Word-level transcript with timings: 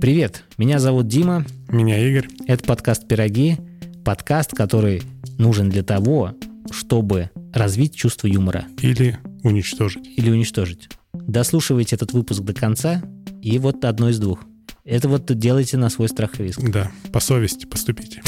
Привет, 0.00 0.44
меня 0.58 0.78
зовут 0.78 1.08
Дима. 1.08 1.44
Меня 1.68 1.98
Игорь. 1.98 2.28
Это 2.46 2.62
подкаст 2.62 3.08
«Пироги», 3.08 3.56
подкаст, 4.04 4.52
который 4.52 5.02
нужен 5.38 5.70
для 5.70 5.82
того, 5.82 6.34
чтобы 6.70 7.30
развить 7.52 7.96
чувство 7.96 8.28
юмора. 8.28 8.66
Или 8.80 9.18
уничтожить. 9.42 10.06
Или 10.16 10.30
уничтожить. 10.30 10.88
Дослушивайте 11.12 11.96
этот 11.96 12.12
выпуск 12.12 12.42
до 12.42 12.54
конца, 12.54 13.02
и 13.42 13.58
вот 13.58 13.84
одно 13.84 14.10
из 14.10 14.20
двух. 14.20 14.44
Это 14.84 15.08
вот 15.08 15.36
делайте 15.36 15.76
на 15.76 15.88
свой 15.88 16.08
страх 16.08 16.38
и 16.38 16.44
риск. 16.44 16.60
Да, 16.62 16.92
по 17.12 17.18
совести 17.18 17.66
поступите. 17.66 18.22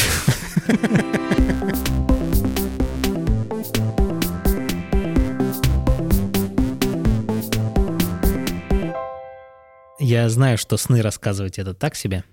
Я 10.11 10.29
знаю, 10.29 10.59
что 10.59 10.77
сны 10.77 11.03
рассказывать 11.03 11.61
это 11.61 11.73
так 11.73 11.95
себе. 11.95 12.25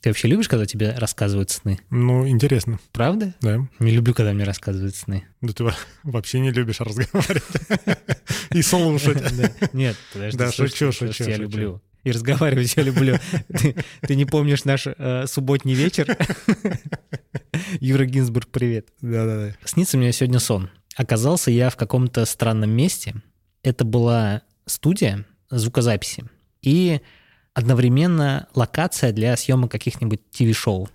Ты 0.00 0.08
вообще 0.08 0.26
любишь, 0.26 0.48
когда 0.48 0.64
тебе 0.64 0.92
рассказывают 0.96 1.50
сны? 1.50 1.78
Ну, 1.90 2.26
интересно. 2.26 2.80
Правда? 2.92 3.34
Да. 3.42 3.68
Не 3.78 3.90
люблю, 3.90 4.14
когда 4.14 4.32
мне 4.32 4.44
рассказывают 4.44 4.96
сны. 4.96 5.26
Да 5.42 5.52
ты 5.52 5.70
вообще 6.02 6.40
не 6.40 6.50
любишь 6.50 6.80
разговаривать 6.80 7.44
и 8.52 8.62
слушать. 8.62 9.22
Нет, 9.74 9.98
подожди. 10.14 10.38
Да, 10.38 10.50
шучу, 10.50 10.92
шучу. 10.92 11.24
Я 11.24 11.36
люблю. 11.36 11.82
И 12.04 12.10
разговаривать 12.10 12.74
я 12.74 12.82
люблю. 12.84 13.18
Ты 14.00 14.14
не 14.14 14.24
помнишь 14.24 14.64
наш 14.64 14.86
э, 14.86 15.26
субботний 15.26 15.74
вечер? 15.74 16.16
Юра 17.80 18.06
Гинзбург, 18.06 18.48
привет. 18.48 18.88
Да-да-да. 19.02 19.54
Снится 19.66 19.98
мне 19.98 20.10
сегодня 20.12 20.38
сон. 20.38 20.70
Оказался 20.96 21.50
я 21.50 21.68
в 21.68 21.76
каком-то 21.76 22.24
странном 22.24 22.70
месте. 22.70 23.14
Это 23.62 23.84
была 23.84 24.40
студия 24.64 25.26
звукозаписи. 25.50 26.24
И 26.62 27.02
одновременно 27.56 28.48
локация 28.54 29.12
для 29.12 29.34
съемок 29.34 29.72
каких-нибудь 29.72 30.20
ТВ-шоу. 30.30 30.90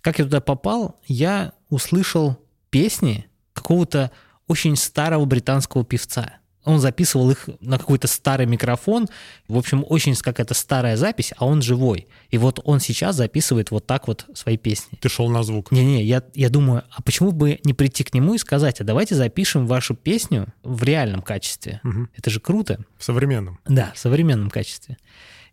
Как 0.00 0.20
я 0.20 0.24
туда 0.24 0.40
попал, 0.40 1.00
я 1.08 1.54
услышал 1.70 2.38
песни 2.70 3.26
какого-то 3.52 4.12
очень 4.46 4.76
старого 4.76 5.24
британского 5.24 5.84
певца. 5.84 6.34
Он 6.64 6.78
записывал 6.78 7.32
их 7.32 7.48
на 7.58 7.78
какой-то 7.78 8.06
старый 8.06 8.46
микрофон. 8.46 9.08
В 9.48 9.58
общем, 9.58 9.84
очень 9.88 10.14
какая-то 10.14 10.54
старая 10.54 10.96
запись, 10.96 11.32
а 11.36 11.46
он 11.46 11.62
живой. 11.62 12.06
И 12.30 12.38
вот 12.38 12.60
он 12.62 12.78
сейчас 12.78 13.16
записывает 13.16 13.72
вот 13.72 13.84
так 13.84 14.06
вот 14.06 14.26
свои 14.34 14.56
песни. 14.56 14.96
Ты 15.00 15.08
шел 15.08 15.28
на 15.30 15.42
звук. 15.42 15.72
Не-не, 15.72 16.04
я, 16.04 16.22
я 16.34 16.48
думаю, 16.48 16.84
а 16.92 17.02
почему 17.02 17.32
бы 17.32 17.58
не 17.64 17.74
прийти 17.74 18.04
к 18.04 18.14
нему 18.14 18.34
и 18.34 18.38
сказать, 18.38 18.80
а 18.80 18.84
давайте 18.84 19.16
запишем 19.16 19.66
вашу 19.66 19.96
песню 19.96 20.46
в 20.62 20.84
реальном 20.84 21.22
качестве. 21.22 21.80
Угу. 21.82 22.06
Это 22.16 22.30
же 22.30 22.38
круто. 22.38 22.78
В 22.96 23.02
современном. 23.02 23.58
Да, 23.66 23.90
в 23.96 23.98
современном 23.98 24.48
качестве. 24.48 24.96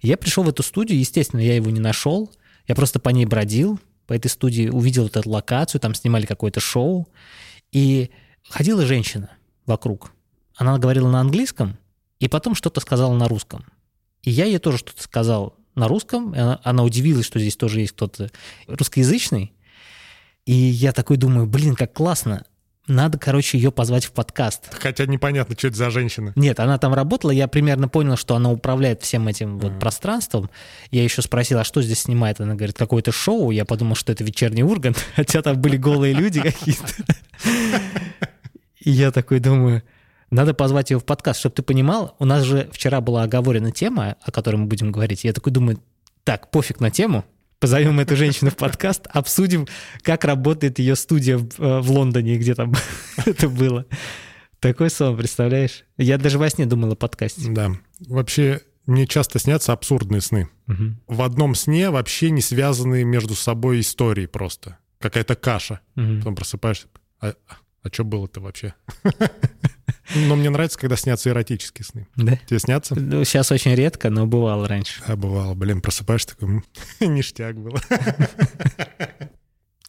Я 0.01 0.17
пришел 0.17 0.43
в 0.43 0.49
эту 0.49 0.63
студию, 0.63 0.99
естественно, 0.99 1.41
я 1.41 1.55
его 1.55 1.69
не 1.69 1.79
нашел. 1.79 2.31
Я 2.67 2.75
просто 2.75 2.99
по 2.99 3.09
ней 3.09 3.25
бродил, 3.25 3.79
по 4.07 4.13
этой 4.13 4.29
студии 4.29 4.69
увидел 4.69 5.03
вот 5.03 5.17
эту 5.17 5.29
локацию, 5.29 5.81
там 5.81 5.93
снимали 5.93 6.25
какое-то 6.25 6.59
шоу. 6.59 7.07
И 7.71 8.09
ходила 8.47 8.85
женщина 8.85 9.29
вокруг. 9.65 10.11
Она 10.55 10.77
говорила 10.77 11.09
на 11.09 11.19
английском, 11.21 11.77
и 12.19 12.27
потом 12.27 12.55
что-то 12.55 12.81
сказала 12.81 13.13
на 13.13 13.27
русском. 13.27 13.65
И 14.23 14.31
я 14.31 14.45
ей 14.45 14.59
тоже 14.59 14.77
что-то 14.77 15.01
сказал 15.03 15.55
на 15.75 15.87
русском. 15.87 16.33
Она, 16.33 16.59
она 16.63 16.83
удивилась, 16.83 17.25
что 17.25 17.39
здесь 17.39 17.55
тоже 17.55 17.81
есть 17.81 17.93
кто-то 17.93 18.29
русскоязычный. 18.67 19.53
И 20.45 20.53
я 20.53 20.91
такой 20.91 21.17
думаю, 21.17 21.45
блин, 21.47 21.75
как 21.75 21.93
классно. 21.93 22.45
Надо, 22.89 23.19
короче, 23.19 23.57
ее 23.59 23.71
позвать 23.71 24.05
в 24.05 24.11
подкаст. 24.11 24.63
Хотя 24.71 25.05
непонятно, 25.05 25.55
что 25.55 25.67
это 25.67 25.77
за 25.77 25.91
женщина. 25.91 26.33
Нет, 26.35 26.59
она 26.59 26.79
там 26.79 26.95
работала, 26.95 27.29
я 27.29 27.47
примерно 27.47 27.87
понял, 27.87 28.17
что 28.17 28.35
она 28.35 28.51
управляет 28.51 29.03
всем 29.03 29.27
этим 29.27 29.59
вот 29.59 29.73
mm. 29.73 29.79
пространством. 29.79 30.49
Я 30.89 31.03
еще 31.03 31.21
спросил, 31.21 31.59
а 31.59 31.63
что 31.63 31.83
здесь 31.83 32.01
снимает? 32.01 32.41
Она 32.41 32.55
говорит, 32.55 32.75
какое-то 32.77 33.11
шоу. 33.11 33.51
Я 33.51 33.63
подумал, 33.63 33.93
что 33.93 34.11
это 34.11 34.23
вечерний 34.23 34.63
Ургант, 34.63 34.97
хотя 35.15 35.43
там 35.43 35.61
были 35.61 35.77
голые 35.77 36.15
люди 36.15 36.41
какие-то. 36.41 36.87
И 38.79 38.89
я 38.89 39.11
такой 39.11 39.39
думаю, 39.39 39.83
надо 40.31 40.55
позвать 40.55 40.89
ее 40.89 40.99
в 40.99 41.05
подкаст, 41.05 41.41
чтобы 41.41 41.53
ты 41.53 41.61
понимал, 41.61 42.15
у 42.17 42.25
нас 42.25 42.43
же 42.43 42.69
вчера 42.71 43.01
была 43.01 43.21
оговорена 43.21 43.71
тема, 43.71 44.15
о 44.23 44.31
которой 44.31 44.55
мы 44.55 44.65
будем 44.65 44.91
говорить. 44.91 45.23
Я 45.23 45.33
такой 45.33 45.53
думаю, 45.53 45.79
так, 46.23 46.49
пофиг 46.49 46.79
на 46.79 46.89
тему, 46.89 47.23
позовем 47.59 47.99
эту 47.99 48.15
женщину 48.15 48.51
в 48.51 48.55
подкаст, 48.55 49.07
обсудим, 49.11 49.67
как 50.01 50.23
работает 50.23 50.79
ее 50.79 50.95
студия 50.95 51.37
в, 51.37 51.59
э, 51.59 51.79
в 51.79 51.91
Лондоне, 51.91 52.37
где 52.37 52.55
там 52.55 52.73
это 53.25 53.49
было. 53.49 53.85
Такой 54.59 54.89
сон, 54.89 55.17
представляешь? 55.17 55.85
Я 55.97 56.17
даже 56.17 56.37
во 56.37 56.49
сне 56.49 56.65
думал 56.65 56.91
о 56.91 56.95
подкасте. 56.95 57.49
Да. 57.49 57.71
Вообще, 58.07 58.61
мне 58.85 59.07
часто 59.07 59.39
снятся 59.39 59.71
абсурдные 59.73 60.21
сны. 60.21 60.49
Угу. 60.67 61.15
В 61.15 61.21
одном 61.21 61.55
сне 61.55 61.89
вообще 61.89 62.29
не 62.31 62.41
связанные 62.41 63.03
между 63.05 63.35
собой 63.35 63.79
истории 63.79 64.25
просто. 64.25 64.77
Какая-то 64.99 65.35
каша. 65.35 65.79
Угу. 65.95 66.17
Потом 66.17 66.35
просыпаешься. 66.35 66.87
А, 67.21 67.33
а 67.83 67.89
что 67.89 68.03
было-то 68.03 68.41
вообще? 68.41 68.73
Но 70.15 70.35
мне 70.35 70.49
нравится, 70.49 70.79
когда 70.79 70.95
снятся 70.95 71.29
эротические 71.29 71.85
сны. 71.85 72.07
Да? 72.15 72.35
Тебе 72.47 72.59
снятся? 72.59 72.95
Ну, 72.95 73.23
сейчас 73.23 73.51
очень 73.51 73.75
редко, 73.75 74.09
но 74.09 74.25
бывало 74.25 74.67
раньше. 74.67 75.03
А, 75.05 75.15
бывало. 75.15 75.53
Блин, 75.53 75.81
просыпаешься 75.81 76.29
такой, 76.29 76.63
ништяк 76.99 77.57
было. 77.57 77.79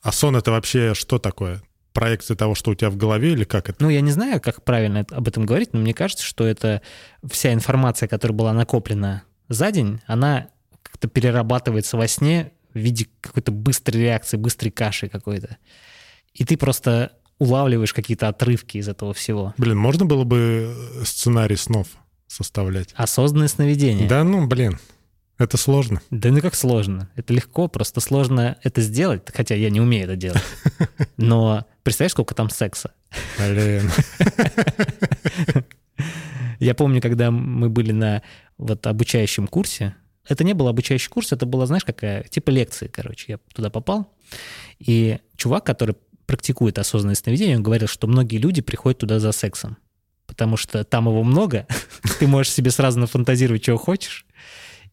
А 0.02 0.12
сон 0.12 0.34
это 0.34 0.50
вообще 0.50 0.94
что 0.94 1.18
такое? 1.18 1.60
Проекция 1.92 2.34
того, 2.34 2.54
что 2.54 2.70
у 2.70 2.74
тебя 2.74 2.88
в 2.88 2.96
голове 2.96 3.32
или 3.32 3.44
как 3.44 3.68
это? 3.68 3.82
Ну, 3.82 3.90
я 3.90 4.00
не 4.00 4.12
знаю, 4.12 4.40
как 4.40 4.64
правильно 4.64 5.04
об 5.10 5.28
этом 5.28 5.44
говорить, 5.44 5.74
но 5.74 5.80
мне 5.80 5.92
кажется, 5.92 6.24
что 6.24 6.46
это 6.46 6.80
вся 7.28 7.52
информация, 7.52 8.08
которая 8.08 8.34
была 8.34 8.54
накоплена 8.54 9.24
за 9.50 9.70
день, 9.70 10.00
она 10.06 10.48
как-то 10.82 11.06
перерабатывается 11.06 11.98
во 11.98 12.08
сне 12.08 12.52
в 12.72 12.78
виде 12.78 13.08
какой-то 13.20 13.52
быстрой 13.52 14.00
реакции, 14.00 14.38
быстрой 14.38 14.70
каши 14.70 15.10
какой-то. 15.10 15.58
И 16.32 16.46
ты 16.46 16.56
просто 16.56 17.12
улавливаешь 17.40 17.92
какие-то 17.92 18.28
отрывки 18.28 18.76
из 18.76 18.88
этого 18.88 19.12
всего. 19.12 19.54
Блин, 19.56 19.78
можно 19.78 20.06
было 20.06 20.22
бы 20.22 20.72
сценарий 21.04 21.56
снов 21.56 21.88
составлять? 22.28 22.90
Осознанное 22.94 23.48
сновидение. 23.48 24.06
Да 24.08 24.22
ну, 24.22 24.46
блин, 24.46 24.78
это 25.38 25.56
сложно. 25.56 26.00
Да 26.10 26.28
ну 26.28 26.40
как 26.40 26.54
сложно? 26.54 27.08
Это 27.16 27.32
легко, 27.32 27.66
просто 27.66 28.00
сложно 28.00 28.58
это 28.62 28.82
сделать, 28.82 29.22
хотя 29.34 29.54
я 29.56 29.70
не 29.70 29.80
умею 29.80 30.04
это 30.04 30.14
делать. 30.14 30.42
Но 31.16 31.66
представляешь, 31.82 32.12
сколько 32.12 32.34
там 32.34 32.50
секса? 32.50 32.92
Блин. 33.38 33.90
Я 36.60 36.74
помню, 36.74 37.00
когда 37.00 37.30
мы 37.30 37.70
были 37.70 37.92
на 37.92 38.22
вот 38.58 38.86
обучающем 38.86 39.46
курсе, 39.46 39.94
это 40.28 40.44
не 40.44 40.52
был 40.52 40.68
обучающий 40.68 41.08
курс, 41.08 41.32
это 41.32 41.46
было, 41.46 41.64
знаешь, 41.64 41.84
какая, 41.84 42.22
типа 42.24 42.50
лекции, 42.50 42.86
короче. 42.86 43.24
Я 43.32 43.38
туда 43.54 43.70
попал, 43.70 44.12
и 44.78 45.20
чувак, 45.36 45.64
который 45.64 45.96
практикует 46.30 46.78
осознанное 46.78 47.16
сновидение, 47.16 47.56
он 47.56 47.64
говорил, 47.64 47.88
что 47.88 48.06
многие 48.06 48.36
люди 48.36 48.62
приходят 48.62 49.00
туда 49.00 49.18
за 49.18 49.32
сексом, 49.32 49.76
потому 50.28 50.56
что 50.56 50.84
там 50.84 51.08
его 51.08 51.24
много, 51.24 51.66
ты 52.20 52.28
можешь 52.28 52.52
себе 52.52 52.70
сразу 52.70 53.00
нафантазировать, 53.00 53.64
чего 53.64 53.76
хочешь, 53.76 54.26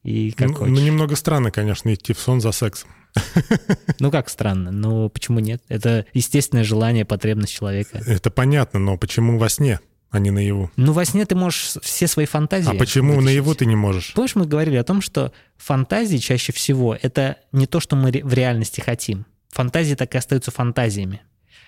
и 0.01 0.31
как 0.31 0.47
ну, 0.47 0.53
хочешь. 0.55 0.75
Ну, 0.75 0.83
немного 0.83 1.15
странно, 1.15 1.51
конечно, 1.51 1.93
идти 1.93 2.13
в 2.13 2.19
сон 2.19 2.41
за 2.41 2.51
сексом. 2.51 2.89
Ну, 3.99 4.09
как 4.09 4.29
странно, 4.29 4.71
но 4.71 5.09
почему 5.09 5.37
нет? 5.39 5.61
Это 5.67 6.07
естественное 6.13 6.63
желание, 6.63 7.05
потребность 7.05 7.53
человека. 7.53 8.01
Это 8.07 8.31
понятно, 8.31 8.79
но 8.79 8.97
почему 8.97 9.37
во 9.37 9.49
сне? 9.49 9.79
а 10.09 10.19
не 10.19 10.31
наяву. 10.31 10.71
Ну, 10.77 10.93
во 10.93 11.03
сне 11.03 11.25
ты 11.25 11.35
можешь 11.35 11.73
все 11.81 12.07
свои 12.07 12.25
фантазии... 12.25 12.69
А 12.73 12.79
почему 12.79 13.09
вытащить. 13.09 13.25
наяву 13.25 13.55
ты 13.55 13.65
не 13.65 13.75
можешь? 13.75 14.13
Помнишь, 14.13 14.35
мы 14.35 14.45
говорили 14.45 14.77
о 14.77 14.83
том, 14.85 15.01
что 15.01 15.33
фантазии 15.57 16.17
чаще 16.17 16.53
всего— 16.53 16.97
это 17.01 17.35
не 17.51 17.67
то, 17.67 17.81
что 17.81 17.97
мы 17.97 18.09
в 18.09 18.33
реальности 18.33 18.79
хотим. 18.79 19.25
Фантазии 19.49 19.95
так 19.95 20.13
и 20.13 20.17
остаются 20.17 20.51
фантазиями. 20.51 21.21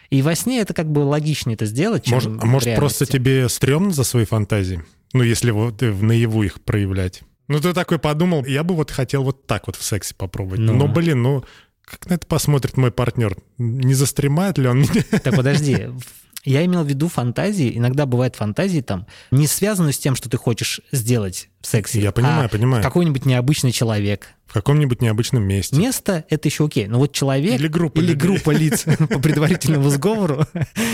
И 0.09 0.21
во 0.21 0.35
сне 0.35 0.59
это 0.61 0.73
как 0.73 0.91
бы 0.91 0.99
логичнее 0.99 1.55
это 1.55 1.65
сделать, 1.65 2.05
чем 2.05 2.15
может, 2.15 2.43
А 2.43 2.45
может, 2.45 2.75
просто 2.75 3.05
тебе 3.05 3.47
стрёмно 3.47 3.91
за 3.91 4.03
свои 4.03 4.25
фантазии? 4.25 4.83
Ну, 5.13 5.23
если 5.23 5.51
вот 5.51 5.81
в 5.81 6.03
наяву 6.03 6.43
их 6.43 6.61
проявлять. 6.61 7.21
Ну, 7.47 7.59
ты 7.59 7.73
такой 7.73 7.99
подумал, 7.99 8.45
я 8.45 8.63
бы 8.63 8.75
вот 8.75 8.91
хотел 8.91 9.23
вот 9.23 9.47
так 9.47 9.67
вот 9.67 9.75
в 9.75 9.83
сексе 9.83 10.13
попробовать. 10.15 10.59
Ну, 10.59 10.73
Но 10.73 10.87
блин, 10.87 11.21
ну, 11.23 11.43
как 11.83 12.07
на 12.07 12.13
это 12.15 12.27
посмотрит 12.27 12.77
мой 12.77 12.91
партнер? 12.91 13.35
Не 13.57 13.93
застремает 13.95 14.57
ли 14.59 14.67
он 14.67 14.81
меня? 14.81 15.03
Так 15.23 15.35
подожди, 15.35 15.89
я 16.43 16.65
имел 16.65 16.83
в 16.83 16.87
виду 16.87 17.07
фантазии. 17.07 17.77
Иногда 17.77 18.05
бывают 18.05 18.35
фантазии 18.35 18.81
там, 18.81 19.07
не 19.31 19.47
связанные 19.47 19.93
с 19.93 19.99
тем, 19.99 20.15
что 20.15 20.29
ты 20.29 20.37
хочешь 20.37 20.81
сделать 20.91 21.49
в 21.61 21.67
сексе. 21.67 22.01
Я 22.01 22.11
понимаю, 22.11 22.45
а 22.45 22.49
понимаю. 22.49 22.83
Какой-нибудь 22.83 23.25
необычный 23.25 23.71
человек. 23.71 24.29
В 24.45 24.53
каком-нибудь 24.53 25.01
необычном 25.01 25.43
месте. 25.43 25.75
Место— 25.75 26.25
это 26.29 26.47
еще 26.47 26.65
окей. 26.65 26.87
Но 26.87 26.97
вот 26.97 27.11
человек 27.13 27.59
или 27.59 27.67
группа, 27.67 27.99
или 27.99 28.13
группа 28.13 28.51
лиц 28.51 28.83
по 28.97 29.19
предварительному 29.19 29.89
сговору 29.89 30.45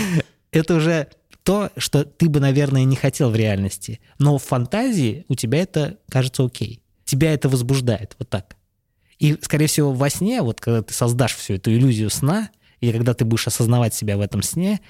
—это 0.50 0.74
уже 0.74 1.08
то, 1.42 1.70
что 1.76 2.04
ты 2.04 2.28
бы, 2.28 2.40
наверное, 2.40 2.84
не 2.84 2.96
хотел 2.96 3.30
в 3.30 3.36
реальности. 3.36 4.00
Но 4.18 4.36
в 4.36 4.42
фантазии 4.42 5.24
у 5.28 5.36
тебя 5.36 5.62
это 5.62 5.98
кажется 6.10 6.44
окей. 6.44 6.82
Тебя 7.04 7.32
это 7.32 7.48
возбуждает. 7.48 8.16
Вот 8.18 8.28
так. 8.28 8.56
И, 9.18 9.38
скорее 9.40 9.68
всего, 9.68 9.92
во 9.92 10.10
сне, 10.10 10.42
вот 10.42 10.60
когда 10.60 10.82
ты 10.82 10.92
создашь 10.92 11.34
всю 11.34 11.54
эту 11.54 11.72
иллюзию 11.72 12.10
сна, 12.10 12.50
и 12.80 12.92
когда 12.92 13.14
ты 13.14 13.24
будешь 13.24 13.46
осознавать 13.46 13.94
себя 13.94 14.16
в 14.16 14.20
этом 14.20 14.42
сне, 14.42 14.80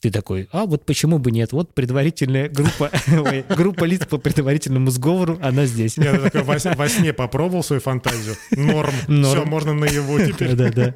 Ты 0.00 0.12
такой, 0.12 0.48
а 0.52 0.64
вот 0.66 0.86
почему 0.86 1.18
бы 1.18 1.32
нет? 1.32 1.52
Вот 1.52 1.74
предварительная 1.74 2.48
группа, 2.48 2.88
группа 3.48 3.84
лиц 3.84 4.06
по 4.06 4.18
предварительному 4.18 4.90
сговору, 4.90 5.40
она 5.42 5.66
здесь. 5.66 5.96
Я 5.98 6.16
такой 6.18 6.42
во, 6.42 6.88
сне 6.88 7.12
попробовал 7.12 7.64
свою 7.64 7.82
фантазию. 7.82 8.36
Норм. 8.52 8.94
Норм. 9.08 9.40
Все, 9.40 9.44
можно 9.44 9.74
наяву 9.74 10.20
теперь. 10.20 10.54
Да-да. 10.54 10.94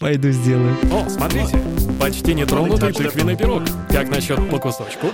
Пойду 0.00 0.32
сделаю. 0.32 0.76
О, 0.92 1.08
смотрите, 1.08 1.62
почти 2.00 2.34
нетронутый 2.34 2.92
тыквенный 2.92 3.36
пирог. 3.36 3.62
Как 3.88 4.08
насчет 4.08 4.50
по 4.50 4.58
кусочку? 4.58 5.12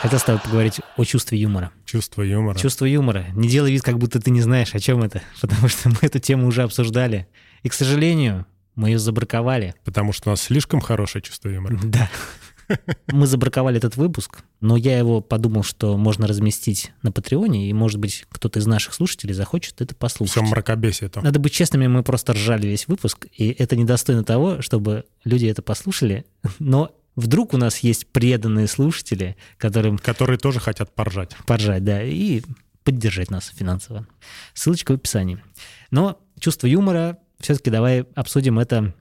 Хотел 0.00 0.18
с 0.18 0.22
тобой 0.22 0.40
поговорить 0.40 0.80
о 0.96 1.04
чувстве 1.04 1.38
юмора. 1.38 1.72
Чувство 1.84 2.22
юмора. 2.22 2.58
Чувство 2.58 2.86
юмора. 2.86 3.26
Не 3.34 3.48
делай 3.48 3.70
вид, 3.70 3.82
как 3.82 3.98
будто 3.98 4.18
ты 4.18 4.30
не 4.30 4.40
знаешь, 4.40 4.74
о 4.74 4.78
чем 4.78 5.02
это, 5.02 5.22
потому 5.42 5.68
что 5.68 5.90
мы 5.90 5.96
эту 6.00 6.20
тему 6.20 6.46
уже 6.46 6.62
обсуждали. 6.62 7.26
И, 7.62 7.68
к 7.68 7.74
сожалению, 7.74 8.46
мы 8.74 8.90
ее 8.90 8.98
забраковали. 8.98 9.74
Потому 9.84 10.12
что 10.12 10.28
у 10.28 10.32
нас 10.32 10.42
слишком 10.42 10.80
хорошее 10.80 11.22
чувство 11.22 11.48
юмора. 11.48 11.78
Да. 11.82 12.10
Мы 13.08 13.26
забраковали 13.26 13.76
этот 13.76 13.96
выпуск, 13.96 14.42
но 14.60 14.76
я 14.76 14.98
его 14.98 15.20
подумал, 15.20 15.62
что 15.62 15.96
можно 15.96 16.26
разместить 16.26 16.92
на 17.02 17.12
Патреоне, 17.12 17.68
и, 17.68 17.72
может 17.72 18.00
быть, 18.00 18.24
кто-то 18.30 18.58
из 18.58 18.66
наших 18.66 18.94
слушателей 18.94 19.34
захочет 19.34 19.80
это 19.80 19.94
послушать. 19.94 20.36
Все 20.36 20.42
мракобесие 20.42 21.10
там. 21.10 21.24
Надо 21.24 21.38
быть 21.38 21.52
честными, 21.52 21.86
мы 21.86 22.02
просто 22.02 22.32
ржали 22.32 22.66
весь 22.66 22.88
выпуск, 22.88 23.26
и 23.36 23.50
это 23.50 23.76
недостойно 23.76 24.24
того, 24.24 24.62
чтобы 24.62 25.04
люди 25.24 25.46
это 25.46 25.62
послушали, 25.62 26.24
но 26.58 26.96
вдруг 27.16 27.54
у 27.54 27.58
нас 27.58 27.78
есть 27.80 28.06
преданные 28.08 28.66
слушатели, 28.66 29.36
которым... 29.58 29.98
Которые 29.98 30.38
тоже 30.38 30.60
хотят 30.60 30.94
поржать. 30.94 31.36
Поржать, 31.46 31.84
да, 31.84 32.02
и 32.02 32.42
поддержать 32.82 33.30
нас 33.30 33.52
финансово. 33.54 34.06
Ссылочка 34.52 34.92
в 34.92 34.96
описании. 34.96 35.42
Но 35.90 36.20
чувство 36.38 36.66
юмора 36.66 37.18
все-таки 37.44 37.70
давай 37.70 38.06
обсудим 38.14 38.58
это 38.58 38.94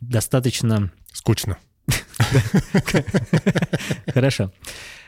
достаточно... 0.00 0.92
Скучно. 1.12 1.58
Хорошо. 4.12 4.52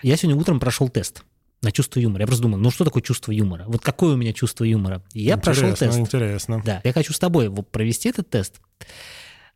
Я 0.03 0.17
сегодня 0.17 0.41
утром 0.41 0.59
прошел 0.59 0.89
тест 0.89 1.23
на 1.61 1.71
чувство 1.71 2.01
юмора. 2.01 2.23
Я 2.23 2.27
просто 2.27 2.43
думал, 2.43 2.59
ну 2.59 2.71
что 2.71 2.85
такое 2.85 3.03
чувство 3.03 3.33
юмора? 3.33 3.65
Вот 3.67 3.83
какое 3.83 4.15
у 4.15 4.17
меня 4.17 4.33
чувство 4.33 4.65
юмора? 4.65 5.03
И 5.13 5.21
я 5.21 5.37
прошел 5.37 5.75
тест. 5.75 5.99
Интересно. 5.99 6.63
Да, 6.65 6.81
я 6.83 6.93
хочу 6.93 7.13
с 7.13 7.19
тобой 7.19 7.53
провести 7.53 8.09
этот 8.09 8.31
тест. 8.31 8.61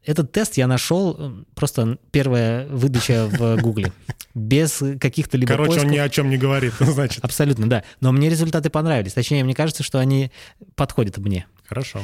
Этот 0.05 0.33
тест 0.33 0.57
я 0.57 0.67
нашел 0.67 1.45
просто 1.55 1.97
первая 2.11 2.67
выдача 2.67 3.29
в 3.29 3.57
Гугле. 3.63 3.93
Без 4.35 4.83
каких-то 5.01 5.39
либо 5.39 5.53
Короче, 5.53 5.69
поисков. 5.69 5.87
он 5.87 5.93
ни 5.93 5.99
о 5.99 6.09
чем 6.09 6.29
не 6.29 6.37
говорит, 6.37 6.75
значит. 6.81 7.25
Абсолютно, 7.25 7.71
да. 7.71 7.85
Но 8.01 8.11
мне 8.11 8.29
результаты 8.29 8.69
понравились. 8.69 9.13
Точнее, 9.13 9.45
мне 9.45 9.55
кажется, 9.55 9.85
что 9.85 10.01
они 10.01 10.33
подходят 10.75 11.19
мне. 11.19 11.47
Хорошо. 11.65 12.01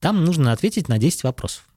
Там 0.00 0.24
нужно 0.24 0.52
ответить 0.52 0.88
на 0.88 0.98
10 0.98 1.24
вопросов. 1.24 1.68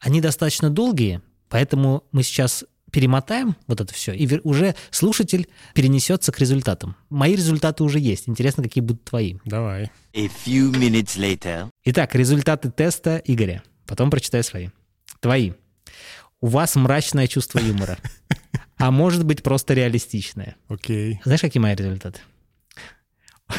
Они 0.00 0.20
достаточно 0.20 0.70
долгие, 0.70 1.22
поэтому 1.48 2.04
мы 2.12 2.22
сейчас 2.22 2.64
перемотаем 2.90 3.56
вот 3.66 3.80
это 3.80 3.92
все, 3.92 4.12
и 4.12 4.40
уже 4.44 4.74
слушатель 4.90 5.48
перенесется 5.74 6.32
к 6.32 6.38
результатам. 6.38 6.96
Мои 7.10 7.34
результаты 7.34 7.84
уже 7.84 7.98
есть. 7.98 8.28
Интересно, 8.28 8.62
какие 8.62 8.82
будут 8.82 9.04
твои. 9.04 9.36
Давай. 9.44 9.90
A 10.14 10.26
few 10.26 10.72
minutes 10.72 11.18
later. 11.18 11.68
Итак, 11.84 12.14
результаты 12.14 12.70
теста 12.70 13.20
Игоря. 13.24 13.62
Потом 13.86 14.10
прочитай 14.10 14.42
свои. 14.42 14.68
Твои. 15.20 15.52
У 16.40 16.48
вас 16.48 16.76
мрачное 16.76 17.26
чувство 17.26 17.58
юмора. 17.58 17.98
А 18.78 18.90
может 18.90 19.24
быть, 19.24 19.42
просто 19.42 19.72
реалистичное. 19.72 20.56
Окей. 20.68 21.18
Знаешь, 21.24 21.40
какие 21.40 21.62
мои 21.62 21.74
результаты? 21.74 22.20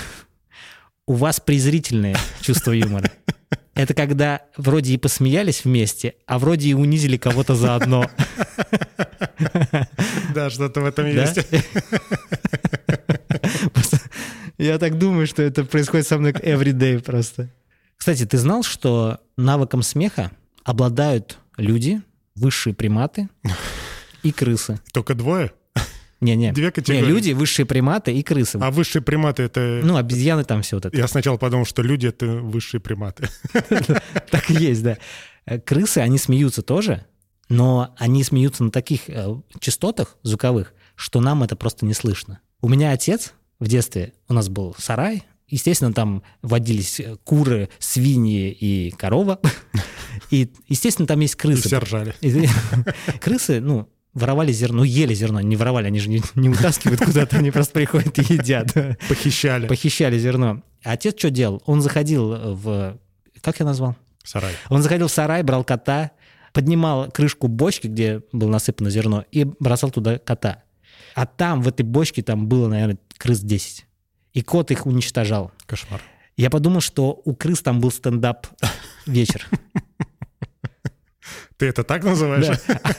У 1.07 1.13
вас 1.13 1.39
презрительное 1.39 2.15
чувство 2.41 2.71
юмора. 2.71 3.11
Это 3.77 3.93
когда 3.93 4.41
вроде 4.57 4.93
и 4.93 4.97
посмеялись 4.97 5.63
вместе, 5.63 6.15
а 6.25 6.39
вроде 6.39 6.69
и 6.69 6.73
унизили 6.73 7.17
кого-то 7.17 7.55
заодно. 7.55 8.09
Да, 10.33 10.49
что-то 10.49 10.81
в 10.81 10.85
этом 10.85 11.05
есть. 11.05 11.39
Я 14.57 14.79
так 14.79 14.97
думаю, 14.97 15.27
что 15.27 15.43
это 15.43 15.63
происходит 15.63 16.07
со 16.07 16.17
мной 16.17 16.31
every 16.31 16.71
day 16.71 16.99
просто. 16.99 17.49
Кстати, 17.95 18.25
ты 18.25 18.37
знал, 18.37 18.63
что 18.63 19.19
навыком 19.37 19.83
смеха 19.83 20.31
обладают 20.63 21.37
люди, 21.57 22.01
высшие 22.35 22.73
приматы 22.73 23.29
и 24.23 24.31
крысы? 24.31 24.79
Только 24.91 25.13
двое? 25.13 25.51
Не-не. 26.19 26.51
Две 26.51 26.71
категории. 26.71 27.01
Не, 27.01 27.07
люди, 27.07 27.31
высшие 27.31 27.65
приматы 27.65 28.13
и 28.13 28.23
крысы. 28.23 28.57
А 28.61 28.71
высшие 28.71 29.01
приматы 29.01 29.43
это... 29.43 29.81
Ну, 29.83 29.97
обезьяны 29.97 30.43
там 30.43 30.61
все 30.63 30.77
вот 30.77 30.85
это. 30.87 30.97
Я 30.97 31.07
сначала 31.07 31.37
подумал, 31.37 31.65
что 31.65 31.81
люди— 31.81 32.07
это 32.07 32.25
высшие 32.27 32.81
приматы. 32.81 33.29
Так 34.31 34.49
и 34.49 34.53
есть, 34.53 34.83
да. 34.83 34.97
Крысы, 35.65 35.99
они 35.99 36.17
смеются 36.17 36.61
тоже, 36.61 37.05
но 37.49 37.93
они 37.97 38.23
смеются 38.23 38.63
на 38.63 38.71
таких 38.71 39.09
э, 39.09 39.35
частотах 39.59 40.17
звуковых, 40.23 40.73
что 40.95 41.21
нам 41.21 41.43
это 41.43 41.55
просто 41.55 41.85
не 41.85 41.93
слышно. 41.93 42.39
У 42.61 42.67
меня 42.67 42.91
отец 42.91 43.33
в 43.59 43.67
детстве, 43.67 44.13
у 44.27 44.33
нас 44.33 44.49
был 44.49 44.75
сарай, 44.77 45.23
естественно, 45.47 45.93
там 45.93 46.23
водились 46.41 46.99
э, 46.99 47.15
куры, 47.23 47.69
свиньи 47.79 48.51
и 48.51 48.91
корова. 48.91 49.39
И, 50.31 50.51
естественно, 50.67 51.07
там 51.07 51.19
есть 51.21 51.35
крысы. 51.35 51.59
И 51.59 51.67
все 51.67 51.79
ржали. 51.79 52.13
Крысы, 53.21 53.61
ну, 53.61 53.87
воровали 54.17 54.51
зерно, 54.51 54.77
ну, 54.77 54.83
ели 54.83 55.13
зерно, 55.13 55.39
не 55.41 55.55
воровали, 55.55 55.87
они 55.87 55.99
же 55.99 56.09
не, 56.09 56.21
не 56.35 56.49
утаскивают 56.49 57.01
куда-то, 57.01 57.37
они 57.37 57.51
просто 57.51 57.73
приходят 57.73 58.17
и 58.19 58.33
едят. 58.33 58.73
Похищали. 59.07 59.67
Похищали 59.67 60.17
зерно. 60.17 60.63
А 60.83 60.93
отец 60.93 61.17
что 61.17 61.29
делал? 61.29 61.61
Он 61.65 61.81
заходил 61.81 62.55
в... 62.55 62.97
Как 63.41 63.59
я 63.59 63.65
назвал? 63.65 63.95
Сарай. 64.23 64.53
Он 64.69 64.81
заходил 64.81 65.07
в 65.07 65.11
сарай, 65.11 65.43
брал 65.43 65.63
кота, 65.63 66.11
поднимал 66.53 67.09
крышку 67.11 67.47
бочки, 67.47 67.87
где 67.87 68.21
было 68.31 68.49
насыпано 68.49 68.89
зерно, 68.89 69.23
и 69.31 69.45
бросал 69.45 69.91
туда 69.91 70.17
кота. 70.17 70.63
А 71.15 71.25
там, 71.25 71.61
в 71.61 71.67
этой 71.67 71.83
бочке, 71.83 72.21
там 72.21 72.47
было, 72.47 72.67
наверное, 72.67 72.97
крыс 73.17 73.39
10. 73.39 73.85
И 74.33 74.41
кот 74.41 74.71
их 74.71 74.85
уничтожал. 74.85 75.51
Кошмар. 75.65 76.01
Я 76.35 76.49
подумал, 76.49 76.81
что 76.81 77.21
у 77.25 77.35
крыс 77.35 77.61
там 77.61 77.79
был 77.81 77.91
стендап 77.91 78.47
вечер. 79.05 79.47
Ты 81.57 81.65
это 81.65 81.83
так 81.83 82.03
называешь? 82.03 82.59
Да. 82.67 82.91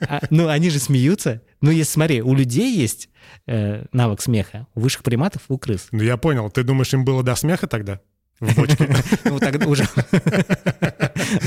А, 0.00 0.20
ну, 0.30 0.48
они 0.48 0.68
же 0.68 0.78
смеются. 0.78 1.40
Ну, 1.62 1.70
если 1.70 1.92
смотри, 1.92 2.20
у 2.20 2.34
людей 2.34 2.76
есть 2.76 3.08
э, 3.46 3.86
навык 3.92 4.20
смеха, 4.20 4.66
у 4.74 4.80
высших 4.80 5.02
приматов 5.02 5.42
у 5.48 5.56
крыс. 5.58 5.88
Ну, 5.92 6.02
я 6.02 6.18
понял. 6.18 6.50
Ты 6.50 6.62
думаешь, 6.62 6.92
им 6.92 7.04
было 7.04 7.22
до 7.22 7.34
смеха 7.34 7.66
тогда? 7.66 8.00
В 8.38 8.54
бочке? 8.56 8.94
Ну, 9.24 9.38
тогда 9.38 9.66
уже... 9.66 9.88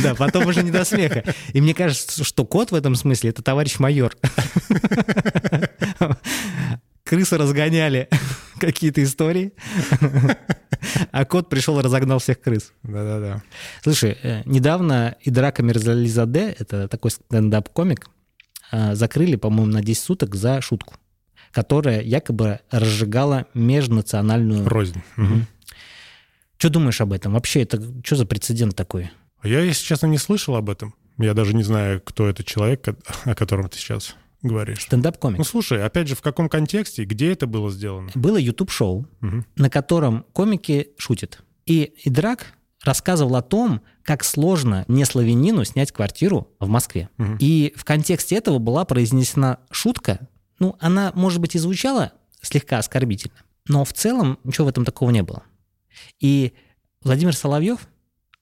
Да, 0.02 0.16
потом 0.16 0.48
уже 0.48 0.64
не 0.64 0.72
до 0.72 0.84
смеха. 0.84 1.24
И 1.54 1.62
мне 1.62 1.76
кажется, 1.76 2.24
что 2.24 2.44
кот 2.44 2.72
в 2.72 2.76
этом 2.76 2.96
смысле— 2.96 3.30
это 3.32 3.44
товарищ 3.44 3.78
майор. 3.78 4.16
Крысы 7.04 7.38
разгоняли 7.38 8.10
какие-то 8.60 9.04
истории. 9.04 9.54
А 11.12 11.26
кот 11.26 11.50
пришел 11.50 11.80
и 11.80 11.84
разогнал 11.84 12.20
всех 12.20 12.42
крыс. 12.42 12.72
Да-да-да. 12.84 13.42
Слушай, 13.84 14.18
э, 14.22 14.44
недавно 14.46 15.16
Идрака 15.22 15.64
Мирзализаде, 15.64 16.56
это 16.60 16.88
такой 16.88 17.12
стендап-комик, 17.12 18.08
э, 18.72 18.96
закрыли, 18.96 19.36
по-моему, 19.36 19.72
на 19.72 19.82
10 19.82 20.04
суток 20.04 20.36
за 20.36 20.62
шутку, 20.62 20.96
которая 21.52 22.02
якобы 22.02 22.60
разжигала 22.72 23.48
межнациональную... 23.54 24.68
Рознь. 24.68 25.02
Угу. 25.18 25.46
Что 26.58 26.70
думаешь 26.70 27.02
об 27.02 27.14
этом? 27.14 27.34
Вообще, 27.34 27.64
это 27.64 27.82
что 28.04 28.16
за 28.16 28.26
прецедент 28.26 28.76
такой? 28.76 29.12
Я, 29.44 29.62
если 29.62 29.86
честно, 29.86 30.08
не 30.08 30.18
слышал 30.18 30.56
об 30.56 30.70
этом. 30.70 30.96
Я 31.18 31.34
даже 31.34 31.54
не 31.56 31.64
знаю, 31.64 32.02
кто 32.02 32.28
этот 32.28 32.46
человек, 32.46 32.86
о 33.24 33.36
котором 33.36 33.70
ты 33.70 33.78
сейчас 33.78 34.16
говоришь. 34.46 34.84
Стендап-комик. 34.84 35.38
Ну, 35.38 35.44
слушай, 35.44 35.84
опять 35.84 36.08
же, 36.08 36.16
в 36.16 36.22
каком 36.22 36.50
контексте, 36.50 37.04
где 37.06 37.32
это 37.32 37.48
было 37.48 37.72
сделано? 37.72 38.12
Было 38.16 38.38
YouTube-шоу, 38.38 39.08
угу. 39.22 39.46
на 39.56 39.70
котором 39.70 40.26
комики 40.34 40.90
шутят. 40.98 41.44
И 41.66 41.94
Идрак 42.04 42.54
рассказывал 42.84 43.36
о 43.36 43.42
том, 43.42 43.82
как 44.04 44.24
сложно 44.24 44.86
не 44.88 45.04
славянину 45.06 45.66
снять 45.66 45.92
квартиру 45.92 46.50
в 46.60 46.68
Москве. 46.68 47.10
Угу. 47.18 47.38
И 47.40 47.74
в 47.76 47.84
контексте 47.84 48.36
этого 48.36 48.60
была 48.60 48.86
произнесена 48.86 49.60
шутка. 49.72 50.28
Ну, 50.60 50.76
она, 50.80 51.12
может 51.16 51.42
быть, 51.42 51.56
и 51.56 51.60
звучала 51.60 52.14
слегка 52.42 52.78
оскорбительно, 52.78 53.36
но 53.68 53.84
в 53.84 53.94
целом 53.94 54.40
ничего 54.44 54.66
в 54.66 54.70
этом 54.70 54.86
такого 54.86 55.10
не 55.10 55.24
было. 55.24 55.44
И 56.20 56.54
Владимир 57.02 57.36
Соловьев 57.36 57.88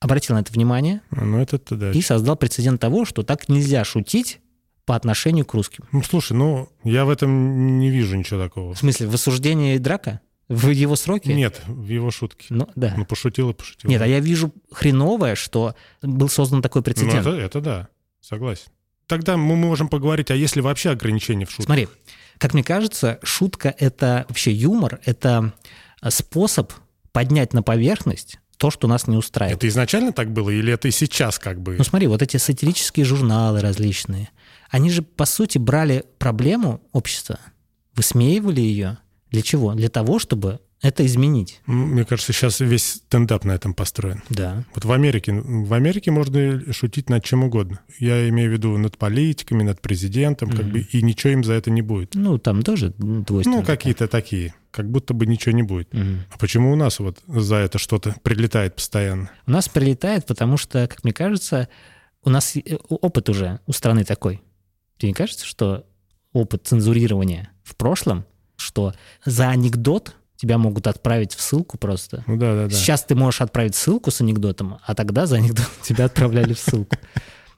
обратил 0.00 0.36
на 0.36 0.40
это 0.40 0.52
внимание 0.52 1.00
ну, 1.10 1.38
это 1.38 1.58
да. 1.74 1.92
и 1.92 2.02
создал 2.02 2.36
прецедент 2.36 2.80
того, 2.80 3.04
что 3.04 3.22
так 3.22 3.48
нельзя 3.48 3.84
шутить 3.84 4.40
по 4.84 4.96
отношению 4.96 5.44
к 5.44 5.54
русским. 5.54 5.84
Ну, 5.92 6.02
слушай, 6.02 6.34
ну, 6.34 6.68
я 6.82 7.04
в 7.04 7.10
этом 7.10 7.78
не 7.78 7.90
вижу 7.90 8.16
ничего 8.16 8.42
такого. 8.42 8.74
В 8.74 8.78
смысле, 8.78 9.08
в 9.08 9.14
осуждении 9.14 9.78
драка? 9.78 10.20
В 10.48 10.68
его 10.68 10.94
сроке? 10.94 11.32
Нет, 11.32 11.62
в 11.66 11.88
его 11.88 12.10
шутке. 12.10 12.46
Ну, 12.50 12.68
да. 12.76 12.92
Ну, 12.96 13.06
пошутил 13.06 13.50
и 13.50 13.54
пошутил. 13.54 13.88
Нет, 13.88 14.02
а 14.02 14.06
я 14.06 14.20
вижу 14.20 14.52
хреновое, 14.70 15.36
что 15.36 15.74
был 16.02 16.28
создан 16.28 16.60
такой 16.60 16.82
прецедент. 16.82 17.24
Ну, 17.24 17.32
это, 17.32 17.40
это 17.40 17.60
да, 17.60 17.88
согласен. 18.20 18.66
Тогда 19.06 19.38
мы 19.38 19.56
можем 19.56 19.88
поговорить, 19.88 20.30
а 20.30 20.34
если 20.34 20.60
вообще 20.60 20.90
ограничения 20.90 21.46
в 21.46 21.50
шутке? 21.50 21.64
Смотри, 21.64 21.88
как 22.38 22.52
мне 22.52 22.62
кажется, 22.62 23.18
шутка— 23.22 23.74
это 23.78 24.26
вообще 24.28 24.52
юмор, 24.52 25.00
это 25.04 25.54
способ 26.08 26.72
поднять 27.12 27.54
на 27.54 27.62
поверхность 27.62 28.38
то, 28.58 28.70
что 28.70 28.86
нас 28.86 29.06
не 29.06 29.16
устраивает. 29.16 29.58
Это 29.58 29.68
изначально 29.68 30.12
так 30.12 30.30
было 30.30 30.50
или 30.50 30.72
это 30.72 30.88
и 30.88 30.90
сейчас 30.90 31.38
как 31.38 31.60
бы? 31.60 31.76
Ну 31.76 31.84
смотри, 31.84 32.06
вот 32.06 32.22
эти 32.22 32.36
сатирические 32.36 33.06
журналы 33.06 33.60
различные— 33.60 34.28
Они 34.74 34.90
же, 34.90 35.02
по 35.02 35.24
сути, 35.24 35.56
брали 35.56 36.04
проблему 36.18 36.80
общества, 36.90 37.38
высмеивали 37.94 38.60
ее. 38.60 38.98
Для 39.30 39.40
чего? 39.40 39.72
Для 39.72 39.88
того, 39.88 40.18
чтобы 40.18 40.58
это 40.82 41.06
изменить. 41.06 41.60
Мне 41.66 42.04
кажется, 42.04 42.32
сейчас 42.32 42.58
весь 42.58 42.94
стендап 42.94 43.44
на 43.44 43.52
этом 43.52 43.72
построен. 43.72 44.24
Да. 44.30 44.64
Вот 44.74 44.84
в 44.84 44.90
Америке, 44.90 45.32
в 45.32 45.72
Америке 45.72 46.10
можно 46.10 46.72
шутить 46.72 47.08
над 47.08 47.22
чем 47.22 47.44
угодно. 47.44 47.82
Я 48.00 48.28
имею 48.30 48.50
в 48.50 48.52
виду 48.52 48.76
над 48.76 48.98
политиками, 48.98 49.62
над 49.62 49.80
президентом, 49.80 50.48
mm-hmm. 50.48 50.56
как 50.56 50.66
бы, 50.66 50.80
и 50.80 51.02
ничего 51.02 51.34
им 51.34 51.44
за 51.44 51.52
это 51.52 51.70
не 51.70 51.82
будет. 51.82 52.16
Ну, 52.16 52.38
там 52.38 52.64
тоже 52.64 52.92
двойственные. 52.98 53.60
Ну, 53.60 53.64
какие-то 53.64 54.08
такие, 54.08 54.56
как 54.72 54.90
будто 54.90 55.14
бы 55.14 55.24
ничего 55.26 55.54
не 55.54 55.62
будет. 55.62 55.94
Mm-hmm. 55.94 56.18
А 56.32 56.38
почему 56.38 56.72
у 56.72 56.76
нас 56.76 56.98
вот 56.98 57.22
за 57.28 57.56
это 57.58 57.78
что-то 57.78 58.16
прилетает 58.24 58.74
постоянно? 58.74 59.30
У 59.46 59.52
нас 59.52 59.68
прилетает, 59.68 60.26
потому 60.26 60.56
что, 60.56 60.88
как 60.88 61.04
мне 61.04 61.12
кажется, 61.12 61.68
у 62.24 62.30
нас 62.30 62.56
опыт 62.88 63.28
уже 63.28 63.60
у 63.66 63.72
страны 63.72 64.02
такой. 64.02 64.42
Тебе 64.98 65.08
не 65.08 65.14
кажется, 65.14 65.46
что 65.46 65.86
опыт 66.32 66.66
цензурирования 66.66 67.50
в 67.62 67.76
прошлом, 67.76 68.24
что 68.56 68.92
за 69.24 69.48
анекдот 69.48 70.14
тебя 70.36 70.58
могут 70.58 70.86
отправить 70.86 71.34
в 71.34 71.40
ссылку 71.40 71.78
просто. 71.78 72.24
Ну 72.26 72.36
да, 72.36 72.54
да, 72.54 72.66
да. 72.66 72.70
Сейчас 72.70 73.04
ты 73.04 73.14
можешь 73.14 73.40
отправить 73.40 73.74
ссылку 73.74 74.10
с 74.10 74.20
анекдотом, 74.20 74.78
а 74.84 74.94
тогда 74.94 75.26
за 75.26 75.36
анекдот 75.36 75.68
тебя 75.82 76.06
отправляли 76.06 76.52
в 76.54 76.58
ссылку. 76.58 76.96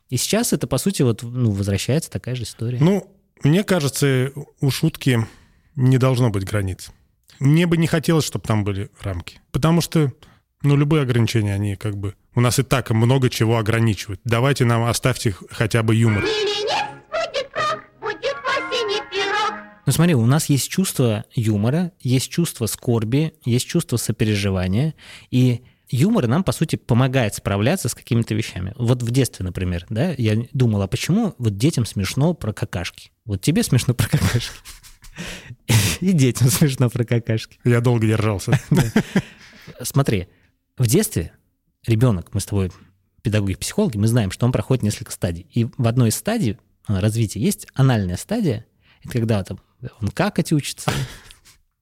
И 0.09 0.17
сейчас 0.17 0.53
это, 0.53 0.67
по 0.67 0.79
сути, 0.79 1.03
вот, 1.03 1.23
ну, 1.23 1.51
возвращается 1.51 2.11
такая 2.11 2.37
же 2.37 2.45
история. 2.45 2.79
Ну, 2.81 3.13
мне 3.43 3.65
кажется, 3.65 4.31
у 4.61 4.71
шутки 4.71 5.27
не 5.75 5.99
должно 5.99 6.31
быть 6.31 6.45
границ. 6.45 6.91
Мне 7.41 7.67
бы 7.67 7.77
не 7.77 7.87
хотелось, 7.87 8.25
чтобы 8.25 8.47
там 8.47 8.65
были 8.65 8.91
рамки. 9.01 9.41
Потому 9.51 9.81
что, 9.81 10.13
ну, 10.63 10.77
любые 10.77 11.03
ограничения, 11.03 11.55
они 11.55 11.77
как 11.77 11.97
бы... 11.97 12.15
У 12.35 12.41
нас 12.41 12.59
и 12.59 12.63
так 12.63 12.91
много 12.91 13.31
чего 13.31 13.59
ограничивают. 13.59 14.21
Давайте 14.25 14.65
нам 14.65 14.85
оставьте 14.85 15.35
хотя 15.51 15.83
бы 15.83 15.95
юмор. 15.95 16.25
Ну 19.87 19.93
смотри, 19.93 20.15
у 20.15 20.27
нас 20.27 20.49
есть 20.49 20.69
чувство 20.69 21.25
юмора, 21.33 21.93
есть 22.01 22.29
чувство 22.29 22.67
скорби, 22.67 23.35
есть 23.45 23.67
чувство 23.69 23.97
сопереживания, 23.97 24.95
и 25.31 25.63
юмор 25.89 26.27
нам, 26.27 26.43
по 26.43 26.51
сути, 26.51 26.75
помогает 26.75 27.37
справляться 27.37 27.89
с 27.89 27.95
какими-то 27.95 28.35
вещами. 28.35 28.73
Вот 28.77 29.05
в 29.05 29.11
детстве, 29.13 29.45
например, 29.45 29.87
да, 29.89 30.13
я 30.19 30.45
думал, 30.53 30.83
а 30.83 30.89
почему 30.89 31.37
вот 31.39 31.57
детям 31.57 31.87
смешно 31.87 32.35
про 32.35 32.53
какашки? 32.53 33.13
Вот 33.25 33.41
тебе 33.41 33.63
смешно 33.63 33.95
про 33.95 34.09
какашки. 34.09 34.57
И 36.01 36.13
детям 36.13 36.49
смешно 36.49 36.91
про 36.91 37.05
какашки. 37.05 37.59
Я 37.65 37.81
долго 37.81 38.07
держался. 38.07 38.61
Смотри, 39.83 40.29
в 40.77 40.87
детстве 40.87 41.33
ребенок, 41.87 42.35
мы 42.35 42.41
с 42.41 42.47
тобой 42.47 42.73
педагоги-психологи, 43.23 43.97
мы 43.97 44.09
знаем, 44.09 44.31
что 44.31 44.47
он 44.47 44.53
проходит 44.53 44.83
несколько 44.83 45.13
стадий. 45.13 45.47
И 45.53 45.65
в 45.65 45.87
одной 45.87 46.11
из 46.11 46.17
стадий 46.17 46.59
э, 46.89 46.99
развития 47.01 47.41
есть 47.41 47.67
анальная 47.75 48.17
стадия, 48.17 48.67
это 49.03 49.13
когда 49.13 49.43
там 49.43 49.59
он 50.01 50.09
какать 50.09 50.53
учится. 50.53 50.91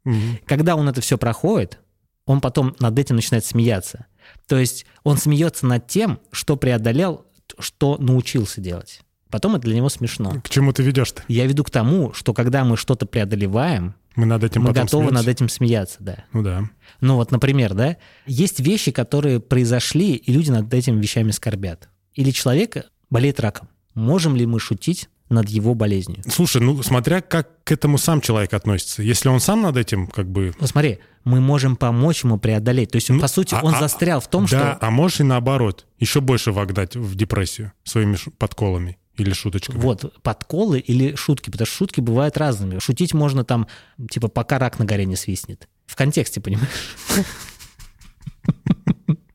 Когда 0.47 0.77
он 0.77 0.89
это 0.89 1.01
все 1.01 1.19
проходит, 1.19 1.79
он 2.27 2.41
потом 2.41 2.75
над 2.79 2.99
этим 2.99 3.17
начинает 3.17 3.45
смеяться. 3.45 4.07
То 4.47 4.59
есть 4.59 4.87
он 5.03 5.19
смеется 5.19 5.67
над 5.67 5.87
тем, 5.87 6.21
что 6.33 6.57
преодолел, 6.57 7.27
что 7.59 7.97
научился 7.99 8.61
делать. 8.61 9.01
Потом 9.31 9.57
это 9.57 9.63
для 9.63 9.75
него 9.75 9.89
смешно. 9.89 10.41
К 10.43 10.49
чему 10.49 10.73
ты 10.73 10.83
ведешь-то? 10.83 11.23
Я 11.29 11.47
веду 11.47 11.65
к 11.65 11.71
тому, 11.71 12.13
что 12.13 12.33
когда 12.33 12.65
мы 12.65 12.77
что-то 12.77 13.05
преодолеваем, 13.05 13.95
мы, 14.15 14.27
над 14.27 14.45
этим 14.45 14.63
мы 14.63 14.73
готовы 14.73 15.09
смеяться? 15.09 15.15
над 15.15 15.29
этим 15.29 15.49
смеяться, 15.49 15.97
да. 16.01 16.25
Ну 16.33 16.43
да. 16.43 16.71
Ну 17.01 17.17
вот, 17.17 17.33
например, 17.33 17.75
да, 17.75 17.97
есть 18.27 18.61
вещи, 18.61 18.93
которые 18.93 19.41
произошли, 19.41 20.15
и 20.15 20.33
люди 20.33 20.51
над 20.51 20.73
этими 20.73 21.01
вещами 21.01 21.33
скорбят. 21.33 21.89
Или 22.13 22.31
человек 22.31 22.87
болеет 23.11 23.41
раком. 23.41 23.69
Можем 23.95 24.37
ли 24.37 24.47
мы 24.47 24.61
шутить 24.61 25.09
над 25.29 25.49
его 25.49 25.75
болезнью. 25.75 26.23
Слушай, 26.29 26.63
ну 26.63 26.83
смотря 26.83 27.21
как 27.21 27.65
к 27.65 27.73
этому 27.73 27.99
сам 27.99 28.21
человек 28.21 28.53
относится. 28.55 29.03
Если 29.03 29.29
он 29.29 29.41
сам 29.41 29.63
над 29.63 29.77
этим 29.77 30.07
как 30.07 30.29
бы... 30.29 30.55
Ну 30.61 30.67
смотри, 30.67 30.99
мы 31.25 31.41
можем 31.41 31.77
помочь 31.77 32.25
ему 32.25 32.39
преодолеть. 32.39 32.91
То 32.91 32.97
есть, 32.97 33.09
ну, 33.09 33.21
по 33.21 33.29
сути, 33.29 33.55
а, 33.55 33.61
он 33.63 33.75
а, 33.75 33.81
застрял 33.81 34.21
в 34.21 34.29
том, 34.29 34.43
да, 34.45 34.49
что... 34.49 34.59
Да, 34.59 34.79
а 34.81 34.91
можешь 34.91 35.21
и 35.21 35.23
наоборот, 35.23 35.87
еще 35.99 36.21
больше 36.21 36.53
вогнать 36.53 36.97
в 36.97 37.15
депрессию 37.15 37.73
своими 37.85 38.17
подколами. 38.39 38.99
Или 39.17 39.33
шуточками. 39.33 39.79
Вот, 39.79 40.13
подколы 40.23 40.81
или 40.81 41.15
шутки, 41.15 41.49
потому 41.49 41.67
что 41.67 41.77
шутки 41.77 42.01
бывают 42.01 42.37
разными. 42.37 42.81
Шутить 42.81 43.15
можно 43.15 43.45
там, 43.45 43.69
типа, 44.11 44.27
пока 44.27 44.59
рак 44.59 44.81
на 44.81 44.85
горе 44.85 45.05
не 45.05 45.15
свистнет. 45.15 45.69
В 45.87 45.95
контексте, 45.95 46.41
понимаешь? 46.41 46.69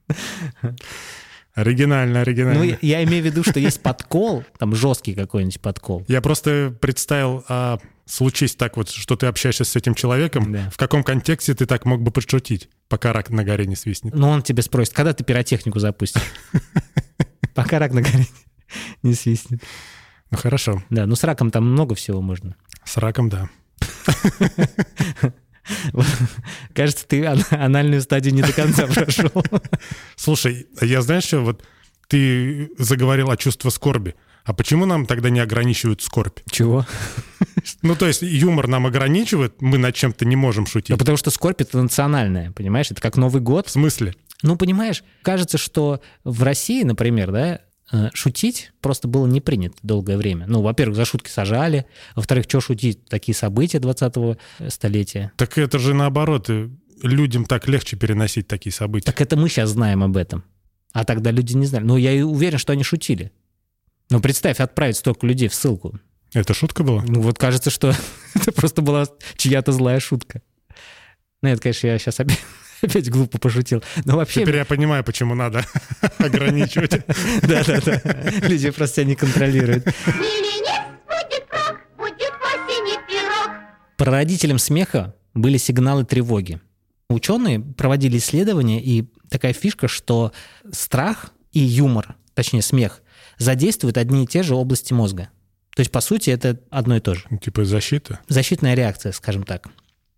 Оригинально, 1.60 2.22
оригинально. 2.22 2.64
Ну, 2.64 2.78
я 2.82 3.04
имею 3.04 3.22
в 3.22 3.26
виду, 3.26 3.44
что 3.44 3.60
есть 3.60 3.82
подкол, 3.82 4.46
там 4.58 4.74
жесткий 4.76 5.14
какой-нибудь 5.14 5.60
подкол. 5.60 6.06
Я 6.08 6.22
просто 6.22 6.74
представил, 6.80 7.44
а 7.50 7.80
случись 8.06 8.56
так 8.56 8.78
вот, 8.78 8.90
что 8.90 9.18
ты 9.18 9.26
общаешься 9.26 9.66
с 9.66 9.76
этим 9.76 9.94
человеком, 9.94 10.54
да. 10.54 10.70
в 10.70 10.78
каком 10.78 11.04
контексте 11.04 11.54
ты 11.54 11.66
так 11.66 11.86
мог 11.86 12.02
бы 12.02 12.12
подшутить, 12.12 12.70
пока 12.88 13.12
рак 13.12 13.30
на 13.30 13.44
горе 13.44 13.66
не 13.66 13.76
свистнет? 13.76 14.16
Ну, 14.16 14.30
он 14.30 14.42
тебе 14.42 14.64
спросит, 14.64 14.94
когда 14.94 15.14
ты 15.14 15.26
пиротехнику 15.26 15.80
запустишь? 15.80 16.24
Пока 17.56 17.80
рак 17.80 17.92
на 17.92 18.02
горе 18.02 18.26
не 19.04 19.14
свистнет. 19.14 19.62
Ну, 20.32 20.38
хорошо. 20.38 20.82
Да, 20.90 21.06
ну 21.06 21.16
с 21.16 21.24
раком 21.26 21.52
там 21.52 21.70
много 21.70 21.96
всего 21.96 22.22
можно. 22.22 22.56
С 22.86 22.96
раком, 22.96 23.28
да. 23.28 23.50
Кажется, 26.74 27.06
ты 27.08 27.26
анальную 27.26 28.02
стадию 28.02 28.34
не 28.34 28.42
до 28.42 28.54
конца 28.54 28.88
прошел. 28.88 29.32
Слушай, 30.16 30.68
я 30.82 31.02
знаешь 31.02 31.26
что, 31.26 31.42
вот 31.42 31.64
ты 32.08 32.72
заговорил 32.78 33.30
о 33.30 33.38
чувстве 33.38 33.72
скорби. 33.72 34.16
А 34.46 34.54
почему 34.54 34.86
нам 34.86 35.06
тогда 35.06 35.30
не 35.30 35.40
ограничивают 35.40 36.02
скорбь? 36.02 36.40
Чего? 36.50 36.86
Ну, 37.82 37.96
то 37.96 38.08
есть 38.08 38.22
юмор 38.22 38.68
нам 38.68 38.86
ограничивает, 38.86 39.62
мы 39.62 39.78
над 39.78 39.94
чем-то 39.94 40.24
не 40.26 40.38
можем 40.38 40.66
шутить. 40.66 40.90
Ну, 40.90 40.98
потому 40.98 41.18
что 41.18 41.30
скорбь— 41.30 41.60
это 41.62 41.82
национальная, 41.82 42.52
понимаешь? 42.52 42.90
Это 42.90 43.02
как 43.02 43.18
Новый 43.18 43.42
год. 43.42 43.68
В 43.68 43.72
смысле? 43.72 44.16
Ну, 44.44 44.56
понимаешь, 44.56 45.04
кажется, 45.22 45.58
что 45.58 46.02
в 46.24 46.44
России, 46.44 46.84
например, 46.84 47.32
да, 47.32 47.62
шутить 48.14 48.72
просто 48.82 49.08
было 49.08 49.26
не 49.26 49.42
принято 49.42 49.76
долгое 49.82 50.18
время. 50.18 50.46
Ну, 50.48 50.62
во-первых, 50.62 50.96
за 50.96 51.06
шутки 51.06 51.30
сажали, 51.30 51.86
во-вторых, 52.16 52.46
что 52.48 52.62
шутить, 52.62 53.06
такие 53.06 53.36
события 53.36 53.80
20-го 53.80 54.38
столетия. 54.68 55.32
Так 55.38 55.58
это 55.58 55.80
же 55.80 55.94
наоборот, 55.94 56.50
э, 56.50 56.70
людям 57.02 57.46
так 57.46 57.68
легче 57.68 57.98
переносить 57.98 58.48
такие 58.48 58.74
события. 58.74 59.06
Так 59.06 59.22
это 59.22 59.38
мы 59.38 59.50
сейчас 59.50 59.70
знаем 59.70 60.04
об 60.04 60.18
этом. 60.18 60.44
А 60.92 61.06
тогда 61.06 61.32
люди 61.32 61.54
не 61.56 61.66
знали. 61.66 61.84
Ну, 61.84 61.98
я 61.98 62.14
и 62.14 62.22
уверен, 62.22 62.58
что 62.58 62.74
они 62.74 62.84
шутили. 62.84 63.32
Ну, 64.10 64.22
представь, 64.22 64.60
отправить 64.60 64.98
столько 64.98 65.28
людей 65.28 65.48
в 65.48 65.54
ссылку. 65.54 66.00
Это 66.34 66.54
шутка 66.54 66.84
была? 66.84 67.04
Ну, 67.08 67.22
вот 67.22 67.38
кажется, 67.38 67.70
что 67.70 67.94
это 68.34 68.52
просто 68.52 68.82
была 68.82 69.08
чья-то 69.38 69.72
злая 69.72 70.00
шутка. 70.00 70.42
Ну, 71.42 71.50
это, 71.50 71.62
конечно, 71.62 71.88
я 71.88 71.98
сейчас 72.00 72.20
опять 72.20 72.40
Опять 72.82 73.10
глупо 73.10 73.38
пошутил. 73.40 73.84
Но 74.06 74.16
вообще... 74.16 74.42
Теперь 74.42 74.58
я 74.58 74.66
понимаю, 74.66 75.04
почему 75.04 75.36
надо 75.36 75.66
ограничивать. 76.18 76.92
Да-да-да. 77.42 78.02
Люди 78.48 78.70
просто 78.72 78.98
тебя 78.98 79.06
не 79.06 79.16
контролируют. 79.16 79.86
Прародителем 83.98 84.60
смеха 84.60 85.14
были 85.34 85.58
сигналы 85.58 86.06
тревоги. 86.06 86.62
Ученые 87.10 87.60
проводили 87.60 88.18
исследования, 88.18 88.82
и 88.82 89.10
такая 89.30 89.52
фишка, 89.52 89.88
что 89.88 90.32
страх 90.72 91.32
и 91.52 91.60
юмор, 91.60 92.16
точнее 92.34 92.62
смех, 92.62 93.02
задействуют 93.38 93.98
одни 93.98 94.24
и 94.24 94.28
те 94.28 94.44
же 94.44 94.56
области 94.56 94.94
мозга. 94.94 95.30
То 95.76 95.82
есть, 95.82 95.92
по 95.92 96.02
сути, 96.02 96.30
это 96.30 96.60
одно 96.70 96.98
и 96.98 97.00
то 97.00 97.16
же. 97.16 97.26
Типа 97.42 97.66
защита? 97.66 98.20
Защитная 98.28 98.74
реакция, 98.74 99.12
скажем 99.12 99.44
так. 99.44 99.68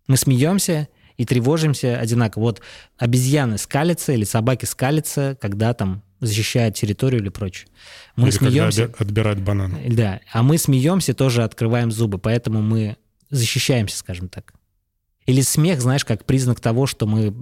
Мы 0.06 0.16
смеемся, 0.16 0.88
и 1.22 1.24
тревожимся 1.24 2.00
одинаково. 2.00 2.42
Вот 2.42 2.62
обезьяны 2.98 3.56
скалятся 3.56 4.12
или 4.12 4.24
собаки 4.24 4.64
скалятся, 4.64 5.38
когда 5.40 5.72
там 5.72 6.02
защищают 6.18 6.74
территорию 6.74 7.22
или 7.22 7.28
прочее. 7.28 7.68
Мы 8.16 8.28
или 8.28 8.34
смеемся. 8.34 8.88
Когда 8.88 9.04
отбирают 9.04 9.38
бананы. 9.38 9.88
Да, 9.88 10.20
а 10.32 10.42
мы 10.42 10.58
смеемся, 10.58 11.14
тоже 11.14 11.44
открываем 11.44 11.92
зубы, 11.92 12.18
поэтому 12.18 12.60
мы 12.60 12.96
защищаемся, 13.30 13.98
скажем 13.98 14.28
так. 14.28 14.52
Или 15.24 15.42
смех, 15.42 15.80
знаешь, 15.80 16.04
как 16.04 16.24
признак 16.24 16.58
того, 16.58 16.88
что 16.88 17.06
мы 17.06 17.32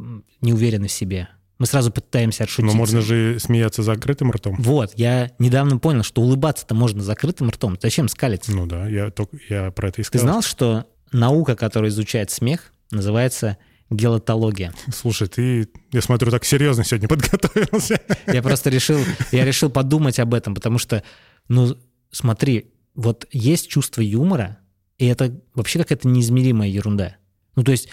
не 0.43 0.53
уверены 0.53 0.89
в 0.89 0.93
себе. 0.93 1.29
Мы 1.57 1.65
сразу 1.65 1.91
пытаемся 1.91 2.45
отшутить. 2.45 2.67
Но 2.67 2.77
можно 2.77 3.01
же 3.01 3.39
смеяться 3.41 3.83
закрытым 3.83 4.31
ртом. 4.31 4.57
Вот, 4.59 4.93
я 4.97 5.31
недавно 5.39 5.79
понял, 5.79 6.03
что 6.03 6.21
улыбаться-то 6.21 6.75
можно 6.75 7.03
закрытым 7.03 7.49
ртом. 7.49 7.79
Зачем 7.81 8.09
скалиться? 8.09 8.53
Ну 8.53 8.67
да, 8.67 8.87
я, 8.87 9.11
только, 9.11 9.39
я 9.49 9.71
про 9.71 9.89
это 9.89 10.03
и 10.03 10.05
сказал. 10.05 10.27
Ты 10.27 10.31
знал, 10.31 10.43
что 10.43 10.87
наука, 11.13 11.57
которая 11.57 11.91
изучает 11.91 12.31
смех, 12.31 12.75
называется 12.91 13.57
гелотология. 13.91 14.73
Слушай, 14.95 15.29
ты, 15.29 15.69
я 15.93 16.01
смотрю, 16.01 16.31
так 16.31 16.45
серьезно 16.45 16.85
сегодня 16.85 17.09
подготовился. 17.09 18.01
Я 18.27 18.43
просто 18.43 18.71
решил, 18.71 19.01
я 19.33 19.45
решил 19.45 19.71
подумать 19.71 20.19
об 20.19 20.33
этом, 20.35 20.55
потому 20.55 20.79
что, 20.79 21.03
ну, 21.49 21.77
смотри, 22.11 22.73
вот 22.95 23.27
есть 23.33 23.69
чувство 23.69 24.01
юмора, 24.01 24.59
и 24.99 25.07
это 25.07 25.41
вообще 25.55 25.81
какая-то 25.81 26.09
неизмеримая 26.09 26.69
ерунда. 26.69 27.17
Ну, 27.57 27.65
то 27.65 27.73
есть, 27.73 27.89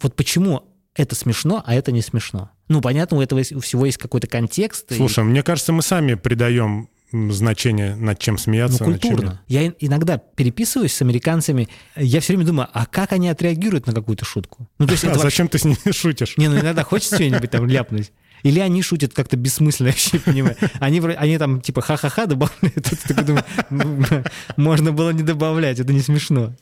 вот 0.00 0.14
почему 0.14 0.62
это 0.94 1.14
смешно, 1.14 1.62
а 1.66 1.74
это 1.74 1.92
не 1.92 2.02
смешно? 2.02 2.50
Ну, 2.68 2.80
понятно, 2.80 3.18
у 3.18 3.20
этого 3.20 3.42
всего 3.42 3.86
есть 3.86 3.98
какой-то 3.98 4.26
контекст. 4.26 4.94
Слушай, 4.94 5.20
и... 5.20 5.26
мне 5.26 5.42
кажется, 5.42 5.72
мы 5.72 5.82
сами 5.82 6.14
придаем 6.14 6.88
м, 7.12 7.30
значения, 7.32 7.94
над 7.96 8.18
чем 8.18 8.34
Ну, 8.34 8.38
смеяться. 8.38 8.84
над 8.84 9.00
чем 9.00 9.10
культурно. 9.12 9.30
нет. 9.30 9.40
Я 9.48 9.66
ин- 9.66 9.74
иногда 9.80 10.18
переписываюсь 10.18 10.92
с 10.94 11.02
американцами, 11.02 11.68
я 11.96 12.20
все 12.20 12.32
время 12.34 12.46
думаю, 12.46 12.68
а 12.72 12.86
как 12.86 13.12
они 13.12 13.28
отреагируют 13.28 13.86
на 13.86 13.92
какую-то 13.92 14.24
шутку? 14.24 14.68
Ну, 14.78 14.86
то 14.86 14.92
есть 14.92 15.04
А 15.04 15.08
вообще- 15.08 15.22
зачем 15.22 15.48
ты 15.48 15.58
с 15.58 15.64
ними 15.64 15.76
шутишь? 15.92 16.36
Не, 16.36 16.48
ну 16.48 16.58
иногда 16.58 16.82
хочется 16.84 17.16
что-нибудь 17.16 17.50
там 17.50 17.66
ляпнуть. 17.66 18.12
Или 18.42 18.58
они 18.58 18.82
шутят 18.82 19.12
как-то 19.14 19.36
бессмысленно, 19.36 19.86
я 19.88 19.92
вообще 19.92 20.10
не 20.14 20.18
понимаю. 20.18 20.56
Они, 20.80 20.98
они 21.00 21.38
там 21.38 21.60
типа 21.60 21.80
ха-ха-ха 21.80 22.26
добавляют. 22.26 22.74
Ты 22.74 22.96
такой 22.96 23.24
думаешь, 23.24 23.44
ну, 23.70 24.04
можно 24.56 24.90
было 24.92 25.10
не 25.10 25.22
добавлять, 25.22 25.78
это 25.78 25.92
не 25.92 26.00
смешно. 26.00 26.54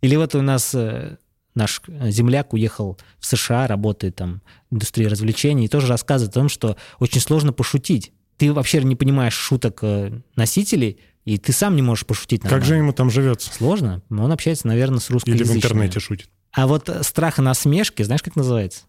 Или 0.00 0.16
вот 0.16 0.34
у 0.34 0.40
нас 0.40 0.74
э, 0.74 1.16
наш 1.54 1.82
земляк 1.86 2.54
уехал 2.54 2.98
в 3.18 3.26
США, 3.26 3.66
работает 3.66 4.16
там 4.16 4.40
в 4.70 4.76
индустрии 4.76 5.04
развлечений, 5.04 5.66
и 5.66 5.68
тоже 5.68 5.88
рассказывает 5.88 6.30
о 6.34 6.40
том, 6.40 6.48
что 6.48 6.76
очень 7.00 7.20
сложно 7.20 7.52
пошутить. 7.52 8.12
Ты 8.36 8.52
вообще 8.52 8.82
не 8.82 8.96
понимаешь 8.96 9.34
шуток 9.34 9.78
э, 9.82 10.20
носителей, 10.36 10.98
и 11.24 11.38
ты 11.38 11.52
сам 11.52 11.76
не 11.76 11.82
можешь 11.82 12.04
пошутить 12.06 12.42
Как 12.42 12.50
же 12.50 12.56
нормально. 12.70 12.76
ему 12.84 12.92
там 12.92 13.10
живется? 13.10 13.52
Сложно. 13.52 14.02
Но 14.10 14.24
он 14.24 14.32
общается, 14.32 14.66
наверное, 14.66 14.98
с 14.98 15.08
русским 15.10 15.34
Или 15.34 15.42
в 15.44 15.52
интернете 15.54 16.00
шутит? 16.00 16.28
а 16.52 16.66
вот 16.66 16.88
э, 16.88 17.02
страх 17.02 17.38
и 17.38 17.42
насмешки, 17.42 18.02
знаешь, 18.02 18.22
как 18.22 18.36
называется? 18.36 18.82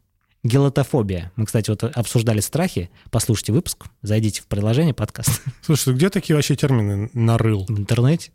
Гелотофобия. 0.45 1.31
Мы, 1.35 1.47
кстати, 1.47 1.71
вот 1.71 1.83
обсуждали 1.83 2.39
страхи. 2.39 2.91
Послушайте 3.09 3.51
выпуск, 3.51 3.87
зайдите 4.03 4.43
в 4.43 4.45
приложение 4.45 4.93
подкаст 4.93 5.41
Слушай, 5.63 5.95
где 5.95 6.11
такие 6.11 6.35
вообще 6.35 6.55
термины 6.55 7.09
нарыл? 7.13 7.65
в 7.67 7.71
интернете. 7.79 8.31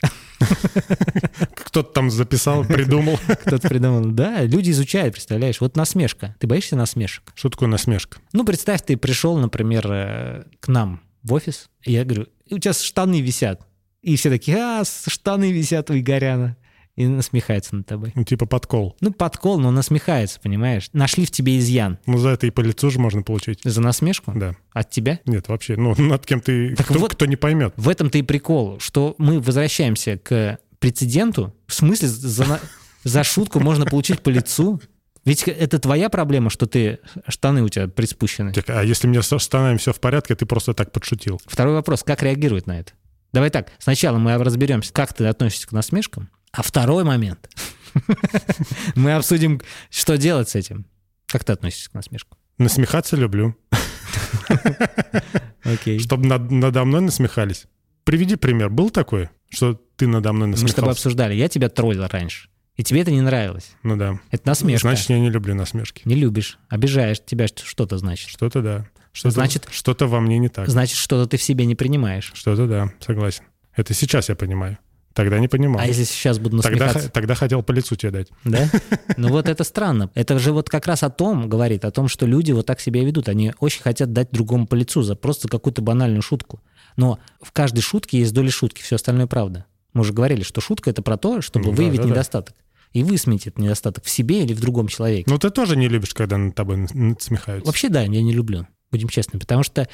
Кто-то 1.55 1.93
там 1.93 2.11
записал, 2.11 2.65
придумал. 2.65 3.17
Кто-то 3.47 3.69
придумал. 3.69 4.07
Да, 4.07 4.43
люди 4.43 4.73
изучают, 4.73 5.15
представляешь? 5.15 5.61
Вот 5.61 5.77
насмешка. 5.77 6.35
Ты 6.41 6.49
боишься 6.49 6.75
насмешек? 6.75 7.31
Что 7.37 7.49
такое 7.49 7.69
насмешка? 7.69 8.19
Ну, 8.33 8.45
представь, 8.45 8.83
ты 8.85 8.97
пришел, 8.97 9.37
например, 9.37 9.87
э, 9.89 10.45
к 10.59 10.67
нам 10.67 11.03
в 11.23 11.33
офис, 11.33 11.69
и 11.85 11.93
я 11.93 12.05
говорю, 12.05 12.27
«И 12.47 12.55
у 12.55 12.59
тебя 12.59 12.73
штаны 12.73 13.21
висят. 13.21 13.65
И 14.03 14.17
все 14.17 14.31
такие, 14.31 14.57
а, 14.57 14.83
штаны 14.85 15.53
висят 15.53 15.91
у 15.91 15.97
Игоряна. 15.97 16.57
И 16.97 17.07
насмехается 17.07 17.77
над 17.77 17.87
тобой. 17.87 18.13
Ну, 18.15 18.25
типа 18.25 18.47
подкол. 18.47 18.97
Ну, 19.01 19.13
подкол, 19.13 19.59
но 19.59 19.71
насмехается, 19.71 20.39
понимаешь? 20.41 20.91
Нашли 20.93 21.25
в 21.25 21.31
тебе 21.31 21.59
изъян. 21.59 21.99
Ну, 22.07 22.19
за 22.19 22.31
это 22.31 22.47
и 22.47 22.51
по 22.51 22.61
лицу 22.61 22.91
же 22.91 22.99
можно 22.99 23.23
получить. 23.23 23.61
За 23.65 23.81
насмешку? 23.81 24.33
Да. 24.35 24.55
От 24.73 24.91
тебя? 24.91 25.21
Нет, 25.25 25.49
вообще. 25.49 25.77
Ну, 25.77 25.95
над 25.99 26.27
кем 26.27 26.41
ты... 26.41 26.75
Так 26.77 26.87
кто, 26.87 26.99
вот- 26.99 27.13
кто 27.13 27.27
не 27.27 27.37
поймет. 27.37 27.73
В 27.77 27.89
этом-то 27.89 28.19
и 28.19 28.23
прикол, 28.23 28.79
что 28.81 29.15
мы 29.19 29.41
возвращаемся 29.41 30.19
к 30.19 30.59
прецеденту. 30.79 31.55
В 31.67 31.75
смысле, 31.75 32.09
за, 32.09 32.61
за 33.05 33.25
шутку 33.25 33.61
можно 33.61 33.87
получить 33.87 34.21
по 34.21 34.29
лицу? 34.29 34.81
Ведь 35.25 35.43
это 35.45 35.79
твоя 35.79 36.09
проблема, 36.09 36.51
что 36.51 36.67
ты 36.67 36.99
штаны 37.29 37.63
у 37.63 37.69
тебя 37.69 37.89
приспущены. 37.89 38.53
Так, 38.53 38.71
А 38.71 38.83
если 38.83 39.07
мне 39.07 39.23
со 39.23 39.39
штанами 39.39 39.77
все 39.77 39.93
в 39.93 40.01
порядке, 40.01 40.35
ты 40.35 40.47
просто 40.47 40.73
так 40.75 40.93
подшутил. 40.93 41.41
Второй 41.47 41.75
вопрос, 41.75 42.03
как 42.03 42.23
реагирует 42.23 42.67
на 42.67 42.81
это? 42.81 42.93
Давай 43.33 43.51
так, 43.51 43.71
сначала 43.79 44.19
мы 44.19 44.37
разберемся, 44.43 44.93
как 44.93 45.13
ты 45.13 45.27
относишься 45.27 45.69
к 45.69 45.73
насмешкам, 45.73 46.31
а 46.53 46.63
второй 46.63 47.05
момент, 47.05 47.49
мы 48.95 49.13
обсудим, 49.13 49.61
что 49.91 50.17
делать 50.19 50.49
с 50.49 50.55
этим. 50.55 50.87
Как 51.27 51.45
ты 51.45 51.53
относишься 51.53 51.91
к 51.91 51.95
насмешкам? 51.95 52.39
Насмехаться 52.59 53.17
люблю. 53.17 53.57
Окей. 55.65 55.99
Чтобы 55.99 56.27
над- 56.27 56.51
надо 56.51 56.85
мной 56.85 57.01
насмехались. 57.03 57.67
Приведи 58.05 58.37
пример. 58.37 58.71
Был 58.71 58.91
такой, 58.91 59.29
что 59.51 59.75
ты 59.97 60.07
надо 60.07 60.33
мной 60.33 60.49
Мы 60.49 60.55
с 60.57 60.61
тобой 60.61 60.69
насмехался? 60.71 60.91
обсуждали, 60.99 61.35
я 61.35 61.49
тебя 61.49 61.69
троллил 61.69 62.07
раньше, 62.09 62.49
и 62.77 62.83
тебе 62.83 63.03
это 63.03 63.11
не 63.11 63.21
нравилось. 63.21 63.71
Ну 63.83 63.97
да. 63.97 64.19
Это 64.31 64.49
насмешка. 64.49 64.89
Значит, 64.89 65.11
я 65.11 65.19
не 65.21 65.31
люблю 65.31 65.55
насмешки. 65.55 66.03
Не 66.05 66.15
любишь, 66.15 66.59
обижаешь, 66.69 67.19
тебя 67.25 67.47
что-то 67.47 67.99
значит. 67.99 68.29
Что-то 68.31 68.63
да. 68.63 68.89
Что-то, 69.13 69.35
Значит- 69.35 69.69
что-то 69.73 70.07
во 70.07 70.21
мне 70.21 70.39
не 70.39 70.49
так. 70.49 70.69
Значит, 70.69 70.97
что-то 70.97 71.29
ты 71.29 71.37
в 71.37 71.43
себе 71.43 71.67
не 71.67 71.75
принимаешь. 71.75 72.31
Что-то 72.35 72.67
да, 72.67 72.93
согласен. 73.01 73.45
Это 73.75 73.93
сейчас 73.93 74.29
я 74.29 74.37
понимаю. 74.37 74.79
Тогда 75.13 75.39
не 75.41 75.49
понимал. 75.49 75.81
А 75.81 75.87
если 75.87 76.05
сейчас 76.05 76.39
буду 76.39 76.61
тогда, 76.63 76.85
насмехаться? 76.87 77.09
х- 77.09 77.13
тогда 77.13 77.35
хотел 77.35 77.63
по 77.63 77.73
лицу 77.73 77.97
тебе 77.97 78.13
дать. 78.13 78.29
Да? 78.45 78.69
Ну 79.17 79.29
вот 79.29 79.49
это 79.49 79.65
странно. 79.65 80.11
Это 80.15 80.39
же 80.39 80.53
вот 80.53 80.69
как 80.71 80.87
раз 80.87 81.03
о 81.03 81.11
том 81.11 81.49
говорит, 81.49 81.85
о 81.85 81.91
том, 81.91 82.07
что 82.09 82.27
люди 82.27 82.53
вот 82.53 82.67
так 82.67 82.81
себя 82.81 83.03
ведут. 83.05 83.29
Они 83.29 83.53
очень 83.59 83.83
хотят 83.83 84.13
дать 84.13 84.31
другому 84.31 84.67
по 84.67 84.77
лицу 84.77 85.03
за 85.03 85.17
просто 85.17 85.49
какую-то 85.49 85.83
банальную 85.83 86.23
шутку. 86.23 86.61
Но 86.97 87.19
в 87.43 87.51
каждой 87.53 87.81
шутке 87.81 88.19
есть 88.19 88.33
доля 88.33 88.51
шутки, 88.51 88.83
все 88.83 88.97
остальное 88.97 89.27
правда. 89.27 89.67
Мы 89.95 90.03
уже 90.03 90.13
говорили, 90.13 90.43
что 90.45 90.61
шутка— 90.61 90.91
это 90.93 91.03
про 91.03 91.17
то, 91.17 91.41
чтобы 91.41 91.67
Ну 91.67 91.71
да, 91.73 91.77
выявить 91.79 91.99
да, 91.99 92.05
да. 92.05 92.11
недостаток. 92.11 92.55
И 92.93 93.03
высметь 93.05 93.47
этот 93.49 93.59
недостаток 93.59 94.05
в 94.05 94.11
себе 94.11 94.43
или 94.45 94.53
в 94.55 94.61
другом 94.61 94.87
человеке. 94.89 95.25
Ну 95.29 95.39
ты 95.39 95.51
тоже 95.51 95.77
не 95.77 95.89
любишь, 95.89 96.15
когда 96.15 96.37
над 96.39 96.55
тобой 96.55 96.77
насмехаются. 96.93 97.67
Вообще, 97.67 97.89
да, 97.89 98.03
я 98.03 98.09
не 98.23 98.33
люблю, 98.33 98.67
будем 98.93 99.09
честны, 99.09 99.39
потому 99.41 99.63
что 99.65 99.89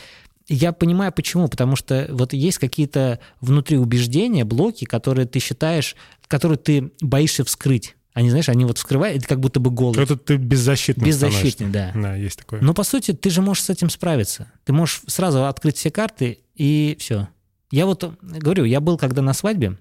я 0.48 0.72
понимаю, 0.72 1.12
почему. 1.12 1.48
Потому 1.48 1.76
что 1.76 2.06
вот 2.10 2.32
есть 2.32 2.58
какие-то 2.58 3.20
внутри 3.40 3.78
убеждения, 3.78 4.44
блоки, 4.44 4.84
которые 4.84 5.26
ты 5.26 5.38
считаешь, 5.38 5.96
которые 6.28 6.58
ты 6.58 6.92
боишься 7.00 7.44
вскрыть. 7.44 7.96
Они, 8.14 8.30
знаешь, 8.30 8.48
они 8.48 8.64
вот 8.64 8.78
вскрывают, 8.78 9.22
ты 9.22 9.28
как 9.28 9.40
будто 9.40 9.60
бы 9.60 9.70
голый. 9.70 10.02
Это 10.02 10.16
ты 10.16 10.36
беззащитный 10.36 11.04
Беззащитный, 11.04 11.68
да. 11.68 11.92
Да, 11.94 12.14
есть 12.14 12.38
такое. 12.38 12.62
Но 12.62 12.72
по 12.72 12.82
сути 12.82 13.12
ты 13.12 13.28
же 13.28 13.42
можешь 13.42 13.64
с 13.64 13.70
этим 13.70 13.90
справиться. 13.90 14.50
Ты 14.64 14.72
можешь 14.72 15.02
сразу 15.06 15.44
открыть 15.44 15.76
все 15.76 15.90
карты 15.90 16.38
и 16.54 16.96
все. 16.98 17.28
Я 17.70 17.84
вот 17.84 18.10
говорю, 18.22 18.64
я 18.64 18.80
был 18.80 18.96
когда 18.96 19.20
на 19.20 19.34
свадьбе, 19.34 19.76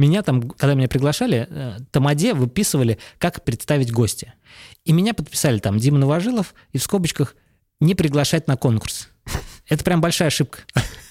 меня 0.00 0.22
там, 0.22 0.50
когда 0.50 0.74
меня 0.74 0.88
приглашали, 0.88 1.46
э, 1.50 1.78
Тамаде 1.90 2.32
выписывали, 2.32 2.98
как 3.18 3.44
представить 3.44 3.92
гостя. 3.92 4.32
И 4.84 4.92
меня 4.92 5.12
подписали 5.12 5.58
там 5.58 5.78
Дима 5.78 5.98
Новожилов 5.98 6.54
и 6.72 6.78
в 6.78 6.82
скобочках 6.82 7.36
не 7.80 7.94
приглашать 7.94 8.46
на 8.46 8.56
конкурс. 8.56 9.09
Это 9.70 9.82
прям 9.82 10.02
большая 10.02 10.28
ошибка. 10.28 10.58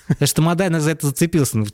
Потому 0.07 0.27
что 0.27 0.35
Тамада 0.35 0.79
за 0.79 0.91
это 0.91 1.07
зацепился. 1.07 1.57
Ну, 1.57 1.67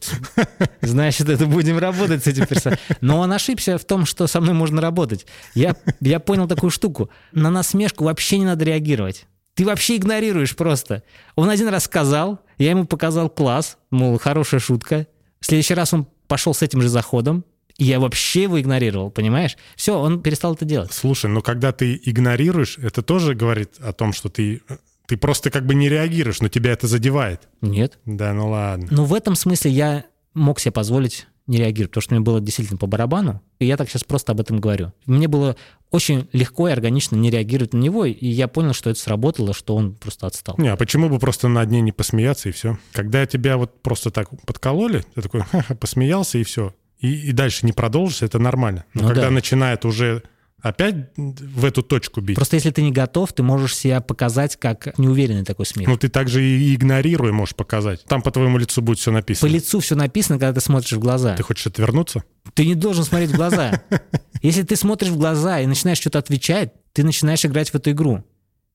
Значит, 0.81 1.29
это 1.29 1.45
будем 1.45 1.77
работать 1.77 2.23
с 2.23 2.27
этим 2.27 2.45
персонажем. 2.45 2.83
Но 3.01 3.19
он 3.19 3.31
ошибся 3.31 3.77
в 3.77 3.85
том, 3.85 4.05
что 4.05 4.27
со 4.27 4.39
мной 4.39 4.53
можно 4.53 4.81
работать. 4.81 5.25
Я, 5.53 5.75
я 6.01 6.19
понял 6.19 6.47
такую 6.47 6.69
штуку. 6.69 7.09
На 7.31 7.49
насмешку 7.49 8.03
вообще 8.03 8.37
не 8.37 8.45
надо 8.45 8.65
реагировать. 8.65 9.25
Ты 9.55 9.65
вообще 9.65 9.95
игнорируешь 9.95 10.55
просто. 10.55 11.03
Он 11.35 11.49
один 11.49 11.69
раз 11.69 11.85
сказал, 11.85 12.41
я 12.57 12.71
ему 12.71 12.85
показал 12.85 13.29
класс, 13.29 13.77
мол, 13.89 14.19
хорошая 14.19 14.59
шутка. 14.59 15.07
В 15.39 15.45
следующий 15.45 15.73
раз 15.73 15.93
он 15.93 16.07
пошел 16.27 16.53
с 16.53 16.61
этим 16.61 16.81
же 16.81 16.89
заходом, 16.89 17.45
и 17.77 17.85
я 17.85 17.99
вообще 17.99 18.43
его 18.43 18.59
игнорировал, 18.59 19.11
понимаешь? 19.11 19.57
Все, 19.75 19.97
он 19.97 20.21
перестал 20.21 20.55
это 20.55 20.65
делать. 20.65 20.91
Слушай, 20.93 21.29
но 21.29 21.41
когда 21.41 21.71
ты 21.71 21.99
игнорируешь, 22.03 22.77
это 22.77 23.01
тоже 23.01 23.33
говорит 23.33 23.75
о 23.79 23.93
том, 23.93 24.11
что 24.11 24.29
ты, 24.29 24.61
ты 25.07 25.17
просто 25.17 25.49
как 25.49 25.65
бы 25.65 25.75
не 25.75 25.89
реагируешь, 25.89 26.41
но 26.41 26.47
тебя 26.47 26.71
это 26.71 26.87
задевает. 26.87 27.47
Нет. 27.61 27.99
Да, 28.05 28.33
ну 28.33 28.49
ладно. 28.49 28.87
Но 28.91 29.05
в 29.05 29.13
этом 29.13 29.35
смысле 29.35 29.71
я 29.71 30.05
мог 30.33 30.59
себе 30.59 30.71
позволить 30.71 31.27
не 31.47 31.57
реагировать, 31.57 31.91
потому 31.91 32.01
что 32.01 32.15
мне 32.15 32.21
было 32.23 32.41
действительно 32.41 32.79
по 32.79 32.87
барабану, 32.87 33.39
и 33.59 33.67
я 33.67 33.77
так 33.77 33.87
сейчас 33.87 34.03
просто 34.03 34.31
об 34.31 34.41
этом 34.41 34.59
говорю. 34.59 34.93
Мне 35.05 35.27
было 35.27 35.55
очень 35.91 36.27
легко 36.33 36.67
и 36.67 36.71
органично 36.71 37.15
не 37.15 37.29
реагировать 37.29 37.73
на 37.73 37.77
него, 37.77 38.05
и 38.05 38.25
я 38.27 38.47
понял, 38.47 38.73
что 38.73 38.89
это 38.89 38.99
сработало, 38.99 39.53
что 39.53 39.75
он 39.75 39.93
просто 39.93 40.25
отстал. 40.25 40.55
Не, 40.57 40.69
а 40.69 40.75
почему 40.75 41.07
бы 41.07 41.19
просто 41.19 41.47
над 41.47 41.69
ней 41.69 41.81
не 41.81 41.91
посмеяться 41.91 42.49
и 42.49 42.51
все? 42.51 42.79
Когда 42.93 43.27
тебя 43.27 43.57
вот 43.57 43.81
просто 43.83 44.09
так 44.09 44.29
подкололи, 44.45 45.05
ты 45.13 45.21
такой 45.21 45.41
«Ха-ха», 45.41 45.75
посмеялся 45.79 46.39
и 46.39 46.43
все. 46.43 46.73
И, 46.99 47.29
и 47.29 47.31
дальше 47.31 47.65
не 47.67 47.73
продолжишь, 47.73 48.23
это 48.23 48.39
нормально. 48.39 48.85
Но 48.95 49.03
Ну 49.03 49.07
когда 49.09 49.23
да. 49.23 49.29
начинает 49.31 49.85
уже 49.85 50.23
опять 50.65 50.95
в 51.15 51.63
эту 51.63 51.84
точку 51.84 52.21
бить, 52.21 52.36
Просто 52.36 52.56
если 52.56 52.71
ты 52.71 52.82
не 52.82 52.91
готов, 52.91 53.32
ты 53.34 53.43
можешь 53.43 53.75
себя 53.75 54.01
показать 54.01 54.56
как 54.56 54.97
неуверенный 54.97 55.45
такой 55.45 55.67
смех. 55.67 55.88
ну 55.88 55.95
ты 55.95 56.10
также 56.10 56.43
и 56.43 56.73
игнорируя 56.73 57.32
можешь 57.32 57.56
показать. 57.56 58.04
Там 58.06 58.23
по 58.23 58.32
твоему 58.32 58.58
лицу 58.58 58.82
будет 58.82 58.97
все 58.97 59.12
По 59.12 59.17
написано. 59.17 59.49
лицу 59.49 59.80
все 59.80 59.93
написано, 59.95 60.39
когда 60.39 60.54
ты 60.60 60.65
смотришь 60.65 60.93
в 60.93 60.99
глаза. 60.99 61.36
Ты 61.36 61.43
хочешь 61.43 61.67
отвернуться? 61.67 62.23
Ты 62.56 62.65
не 62.65 62.73
должен 62.73 63.04
смотреть 63.04 63.30
в 63.30 63.36
глаза. 63.36 63.84
Если 64.41 64.63
ты 64.63 64.75
смотришь 64.75 65.12
в 65.12 65.17
глаза 65.17 65.60
и 65.60 65.67
начинаешь 65.67 65.99
что-то 65.99 66.17
отвечать, 66.17 66.73
ты 66.93 67.04
начинаешь 67.04 67.45
играть 67.45 67.69
в 67.69 67.75
эту 67.75 67.91
игру. 67.91 68.23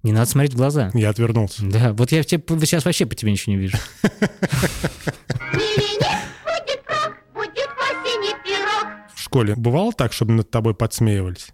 Не 0.04 0.12
надо 0.12 0.30
смотреть 0.30 0.54
в 0.54 0.56
глаза. 0.56 0.92
Я 0.94 1.10
отвернулся. 1.10 1.62
Да, 1.64 1.92
вот 1.92 2.12
я 2.12 2.22
тебе, 2.22 2.40
сейчас 2.60 2.84
вообще 2.84 3.04
по 3.04 3.16
тебе 3.16 3.32
ничего 3.32 3.54
не 3.54 3.58
вижу. 3.58 3.76
В 9.14 9.20
школе 9.20 9.54
бывало 9.56 9.92
так, 9.92 10.12
чтобы 10.12 10.32
над 10.32 10.50
тобой 10.50 10.74
подсмеивались? 10.74 11.48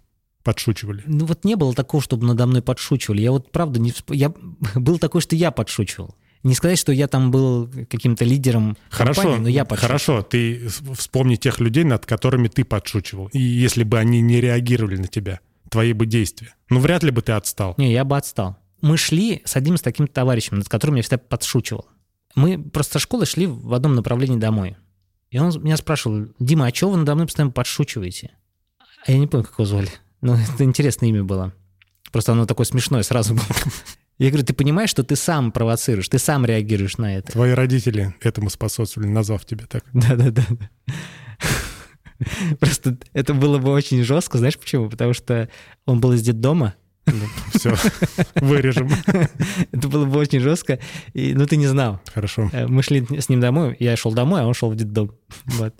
Подшучивали? 0.47 1.03
Ну 1.05 1.25
вот 1.25 1.43
не 1.43 1.55
было 1.55 1.73
такого, 1.73 2.01
чтобы 2.01 2.25
надо 2.25 2.45
мной 2.47 2.61
подшучивали. 2.61 3.21
Я 3.21 3.33
вот 3.33 3.51
правда 3.51 3.81
не... 3.81 3.89
всп- 3.91 4.15
Я... 4.15 4.31
Был 4.75 4.97
такой, 4.97 5.19
что 5.19 5.35
я 5.35 5.51
подшучивал. 5.51 6.15
Не 6.43 6.55
сказать, 6.55 6.79
что 6.79 6.93
я 6.93 7.09
там 7.09 7.31
был 7.31 7.69
каким-то 7.89 8.23
лидером 8.23 8.77
Хорошо, 8.89 9.23
компании, 9.23 9.43
но 9.43 9.49
я 9.49 9.65
подшучивал. 9.65 9.87
хорошо, 9.89 10.21
ты 10.21 10.69
вспомни 10.97 11.35
тех 11.35 11.59
людей, 11.59 11.83
над 11.83 12.05
которыми 12.05 12.47
ты 12.47 12.63
подшучивал. 12.63 13.27
И 13.33 13.41
если 13.41 13.83
бы 13.83 13.99
они 13.99 14.21
не 14.21 14.39
реагировали 14.39 14.95
на 14.95 15.07
тебя, 15.07 15.41
твои 15.69 15.91
бы 15.91 16.05
действия, 16.05 16.55
ну 16.69 16.79
вряд 16.79 17.03
ли 17.03 17.11
бы 17.11 17.21
ты 17.21 17.33
отстал. 17.33 17.73
Не, 17.77 17.91
я 17.91 18.05
бы 18.05 18.15
отстал. 18.15 18.55
Мы 18.81 18.95
шли 18.95 19.41
с 19.43 19.57
одним 19.57 19.75
с 19.75 19.81
таким 19.81 20.07
товарищем, 20.07 20.59
над 20.59 20.69
которым 20.69 20.95
я 20.95 21.01
всегда 21.01 21.17
подшучивал. 21.17 21.87
Мы 22.35 22.57
просто 22.57 22.93
со 22.93 22.99
школы 22.99 23.25
шли 23.25 23.47
в 23.47 23.73
одном 23.73 23.95
направлении 23.95 24.37
домой. 24.39 24.77
И 25.29 25.39
он 25.39 25.51
меня 25.61 25.75
спрашивал, 25.75 26.27
Дима, 26.39 26.67
а 26.67 26.71
чего 26.71 26.91
вы 26.91 26.97
надо 26.99 27.15
мной 27.15 27.25
постоянно 27.27 27.51
подшучиваете? 27.51 28.31
А 29.05 29.11
я 29.11 29.17
не 29.17 29.27
помню, 29.27 29.45
как 29.45 29.55
его 29.59 29.65
звали. 29.65 29.89
Ну, 30.21 30.35
это 30.35 30.63
интересное 30.63 31.09
имя 31.09 31.23
было. 31.23 31.53
Просто 32.11 32.31
оно 32.31 32.45
такое 32.45 32.65
смешное 32.65 33.03
сразу 33.03 33.33
было. 33.35 33.45
Я 34.17 34.29
говорю, 34.29 34.45
ты 34.45 34.53
понимаешь, 34.53 34.89
что 34.89 35.03
ты 35.03 35.15
сам 35.15 35.51
провоцируешь, 35.51 36.09
ты 36.09 36.17
сам 36.17 36.45
реагируешь 36.45 36.97
на 36.97 37.17
это. 37.17 37.33
Твои 37.33 37.51
родители 37.51 38.15
этому 38.21 38.49
способствовали, 38.49 39.09
назвав 39.09 39.45
тебя 39.45 39.65
так. 39.67 39.83
Да-да-да. 39.93 40.43
Просто 42.59 42.97
это 43.13 43.35
было 43.35 43.59
бы 43.59 43.71
очень 43.71 44.03
жестко, 44.03 44.39
знаешь 44.39 44.57
почему? 44.57 44.89
Потому 44.89 45.13
что 45.13 45.49
он 45.85 46.01
был 46.01 46.13
из 46.13 46.23
детдома, 46.23 46.73
Все, 47.53 47.73
вырежем. 48.35 48.89
это 49.71 49.87
было 49.87 50.05
бы 50.05 50.19
очень 50.19 50.39
жестко, 50.39 50.79
и, 51.13 51.33
ну 51.33 51.45
ты 51.45 51.57
не 51.57 51.67
знал. 51.67 51.99
Хорошо. 52.13 52.49
Э, 52.53 52.67
Мы 52.67 52.83
шли 52.83 53.05
с 53.19 53.29
ним 53.29 53.39
домой, 53.39 53.75
я 53.79 53.95
шел 53.95 54.11
домой, 54.13 54.41
а 54.41 54.47
он 54.47 54.53
шел 54.53 54.69
в 54.69 54.75
детдом. 54.75 55.11
Вот. 55.45 55.73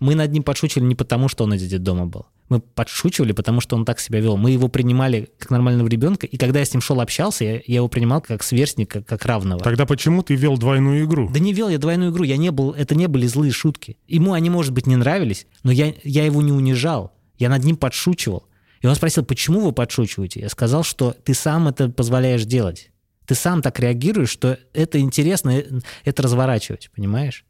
Мы 0.00 0.14
над 0.14 0.32
ним 0.32 0.42
подшучивали 0.42 0.86
не 0.86 0.94
потому, 0.94 1.28
что 1.28 1.44
он 1.44 1.54
из 1.54 1.62
детдома 1.66 2.06
был. 2.06 2.26
Мы 2.50 2.60
подшучивали, 2.60 3.32
потому 3.32 3.60
что 3.60 3.74
он 3.74 3.84
так 3.84 3.98
себя 3.98 4.20
вел. 4.20 4.36
Мы 4.36 4.50
его 4.50 4.68
принимали 4.68 5.30
как 5.38 5.50
нормального 5.50 5.88
ребенка, 5.88 6.26
и 6.26 6.36
когда 6.36 6.58
я 6.58 6.64
с 6.66 6.74
ним 6.74 6.82
шел, 6.82 7.00
общался, 7.00 7.44
я, 7.44 7.52
я 7.66 7.76
его 7.76 7.88
принимал 7.88 8.20
как 8.20 8.42
сверстника, 8.42 9.02
как 9.02 9.24
равного. 9.24 9.62
Тогда 9.62 9.86
почему 9.86 10.22
ты 10.22 10.34
вел 10.34 10.58
двойную 10.58 11.04
игру? 11.06 11.30
Да 11.32 11.40
не 11.40 11.52
вел 11.54 11.68
я 11.70 11.78
двойную 11.78 12.12
игру, 12.12 12.24
я 12.24 12.36
не 12.36 12.50
был, 12.50 12.72
это 12.72 12.94
не 12.94 13.06
были 13.06 13.26
злые 13.26 13.50
шутки. 13.52 13.96
Ему 14.06 14.34
они, 14.34 14.50
может 14.50 14.72
быть, 14.72 14.86
не 14.86 14.96
нравились, 14.96 15.46
но 15.62 15.72
я, 15.72 15.94
я 16.04 16.26
его 16.26 16.42
не 16.42 16.52
унижал, 16.52 17.12
я 17.38 17.48
над 17.48 17.64
ним 17.64 17.76
подшучивал. 17.76 18.44
И 18.84 18.86
он 18.86 18.94
спросил, 18.94 19.24
почему 19.24 19.60
вы 19.60 19.72
подшучиваете? 19.72 20.40
Я 20.40 20.50
сказал, 20.50 20.82
что 20.84 21.16
ты 21.24 21.32
сам 21.32 21.68
это 21.68 21.88
позволяешь 21.88 22.44
делать. 22.44 22.90
Ты 23.26 23.34
сам 23.34 23.62
так 23.62 23.80
реагируешь, 23.80 24.28
что 24.28 24.58
это 24.74 25.00
интересно, 25.00 25.56
э, 25.58 25.64
это 26.04 26.22
разворачивать, 26.22 26.90
понимаешь? 26.94 27.46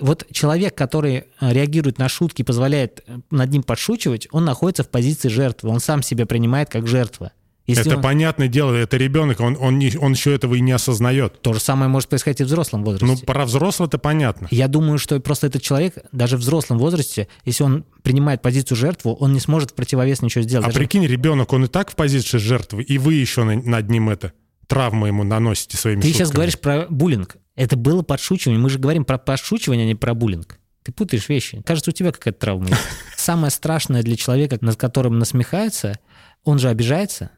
Вот 0.00 0.26
человек, 0.32 0.74
который 0.74 1.14
э, 1.14 1.52
реагирует 1.52 1.98
на 1.98 2.08
шутки, 2.08 2.42
позволяет 2.42 3.04
э, 3.06 3.20
над 3.30 3.50
ним 3.50 3.62
подшучивать, 3.62 4.26
он 4.32 4.44
находится 4.44 4.82
в 4.82 4.88
позиции 4.88 5.28
жертвы, 5.28 5.70
он 5.70 5.78
сам 5.78 6.02
себя 6.02 6.26
принимает 6.26 6.68
как 6.68 6.88
жертва. 6.88 7.30
Если 7.66 7.86
это 7.86 7.96
он- 7.96 8.02
понятное 8.02 8.48
дело, 8.48 8.72
это 8.74 8.96
ребенок, 8.96 9.38
он, 9.40 9.56
он, 9.60 9.78
не- 9.78 9.96
он 9.96 10.12
еще 10.12 10.34
этого 10.34 10.54
и 10.54 10.60
не 10.60 10.72
осознает. 10.72 11.40
То 11.42 11.52
же 11.52 11.60
самое 11.60 11.88
может 11.88 12.08
происходить 12.08 12.40
и 12.40 12.44
в 12.44 12.46
взрослом 12.46 12.82
возрасте. 12.84 13.06
Ну, 13.06 13.16
про 13.18 13.44
взрослого-то 13.44 13.98
понятно. 13.98 14.48
Я 14.50 14.66
думаю, 14.66 14.98
что 14.98 15.20
просто 15.20 15.46
этот 15.46 15.62
человек, 15.62 15.94
даже 16.10 16.36
в 16.36 16.40
взрослом 16.40 16.78
возрасте, 16.78 17.28
если 17.44 17.62
он 17.62 17.84
принимает 18.02 18.42
позицию 18.42 18.76
жертву, 18.76 19.14
он 19.14 19.32
не 19.32 19.40
сможет 19.40 19.70
в 19.70 19.74
противовес 19.74 20.20
ничего 20.22 20.42
сделать. 20.42 20.64
А 20.64 20.68
Даже- 20.68 20.78
прикинь, 20.80 21.06
ребенок, 21.06 21.52
он 21.52 21.64
и 21.64 21.68
так 21.68 21.90
в 21.90 21.94
позиции 21.96 22.38
жертвы, 22.38 22.82
и 22.82 22.98
вы 22.98 23.14
еще 23.14 23.44
на- 23.44 23.56
над 23.62 23.88
ним 23.88 24.08
это, 24.10 24.32
травму 24.66 25.06
ему 25.06 25.22
наносите 25.22 25.76
своими 25.76 26.00
Ты 26.00 26.08
сейчас 26.08 26.28
шутками. 26.28 26.34
говоришь 26.36 26.58
про 26.58 26.86
буллинг. 26.90 27.36
Это 27.56 27.76
было 27.76 28.02
подшучивание. 28.02 28.60
Мы 28.60 28.70
же 28.70 28.78
говорим 28.78 29.04
про 29.04 29.18
подшучивание, 29.18 29.84
а 29.84 29.86
не 29.88 29.94
про 29.94 30.14
буллинг. 30.14 30.58
Ты 30.82 30.92
путаешь 30.92 31.28
вещи. 31.28 31.62
Кажется, 31.66 31.90
у 31.90 31.94
тебя 31.94 32.10
какая-то 32.10 32.38
травма 32.40 32.68
есть. 32.68 32.80
Самое 33.16 33.50
страшное 33.50 34.02
для 34.02 34.16
человека, 34.16 34.56
над 34.62 34.76
которым 34.76 35.18
насмехаются, 35.18 35.98
он 36.42 36.58
же 36.58 36.68
обижается, 36.70 37.30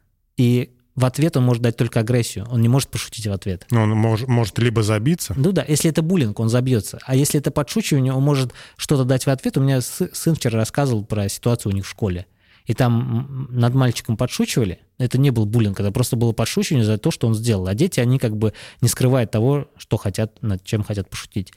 и 0.42 0.70
в 0.94 1.04
ответ 1.06 1.36
он 1.36 1.44
может 1.44 1.62
дать 1.62 1.76
только 1.76 2.00
агрессию. 2.00 2.46
Он 2.50 2.60
не 2.60 2.68
может 2.68 2.90
пошутить 2.90 3.26
в 3.26 3.32
ответ. 3.32 3.66
Ну, 3.70 3.82
Он 3.82 3.92
мож- 3.92 4.26
может 4.26 4.58
либо 4.58 4.82
забиться, 4.82 5.32
Ну 5.36 5.52
да, 5.52 5.64
если 5.66 5.88
это 5.90 6.02
буллинг, 6.02 6.38
он 6.40 6.48
забьется. 6.50 6.98
А 7.06 7.14
если 7.14 7.40
это 7.40 7.50
подшучивание, 7.50 8.12
он 8.12 8.22
может 8.22 8.52
что-то 8.76 9.04
дать 9.04 9.24
в 9.24 9.30
ответ. 9.30 9.56
У 9.56 9.60
меня 9.62 9.78
сы- 9.78 10.10
сын 10.12 10.34
вчера 10.34 10.58
рассказывал 10.58 11.04
про 11.04 11.28
ситуацию 11.28 11.72
у 11.72 11.74
них 11.74 11.86
в 11.86 11.88
школе. 11.88 12.26
И 12.66 12.74
там 12.74 13.48
над 13.50 13.74
мальчиком 13.74 14.16
подшучивали. 14.16 14.80
Это 14.98 15.18
не 15.18 15.30
был 15.30 15.46
буллинг, 15.46 15.80
это 15.80 15.90
просто 15.92 16.16
было 16.16 16.32
подшучивание 16.32 16.84
за 16.84 16.98
то, 16.98 17.10
что 17.10 17.26
он 17.26 17.34
сделал. 17.34 17.66
А 17.68 17.74
дети, 17.74 17.98
они 17.98 18.18
как 18.18 18.36
бы 18.36 18.52
не 18.82 18.88
скрывают 18.88 19.30
того, 19.30 19.68
что 19.78 19.96
хотят, 19.96 20.42
над 20.42 20.62
чем 20.64 20.82
хотят 20.84 21.08
пошутить. 21.08 21.52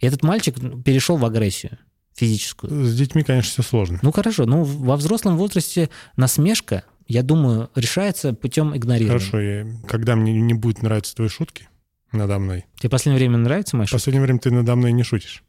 И 0.00 0.06
этот 0.06 0.22
мальчик 0.22 0.56
перешел 0.84 1.16
в 1.16 1.24
агрессию 1.24 1.78
физическую. 2.14 2.84
с 2.86 2.94
детьми, 2.96 3.22
конечно, 3.22 3.50
все 3.50 3.62
сложно. 3.62 3.98
Ну 4.02 4.12
хорошо, 4.12 4.44
ну 4.46 4.64
во 4.64 4.96
взрослом 4.96 5.36
возрасте 5.38 5.88
насмешка, 6.16 6.82
я 7.12 7.22
думаю, 7.22 7.70
решается 7.74 8.32
путем 8.32 8.76
игнорирования. 8.76 9.18
Хорошо, 9.18 9.40
я- 9.40 9.66
когда 9.88 10.14
мне 10.16 10.32
не 10.40 10.54
будет 10.54 10.82
нравиться 10.82 11.14
твои 11.14 11.28
шутки 11.28 11.68
надо 12.12 12.38
мной, 12.38 12.64
Тебе 12.78 12.88
в 12.88 12.92
последнее 12.92 13.18
время 13.18 13.38
нравится 13.38 13.76
моя 13.76 13.86
в 13.86 13.88
шутка? 13.90 13.98
последнее 13.98 14.22
время 14.22 14.38
ты 14.38 14.50
надо 14.50 14.76
мной 14.76 14.92
не 14.92 15.02
шутишь. 15.02 15.42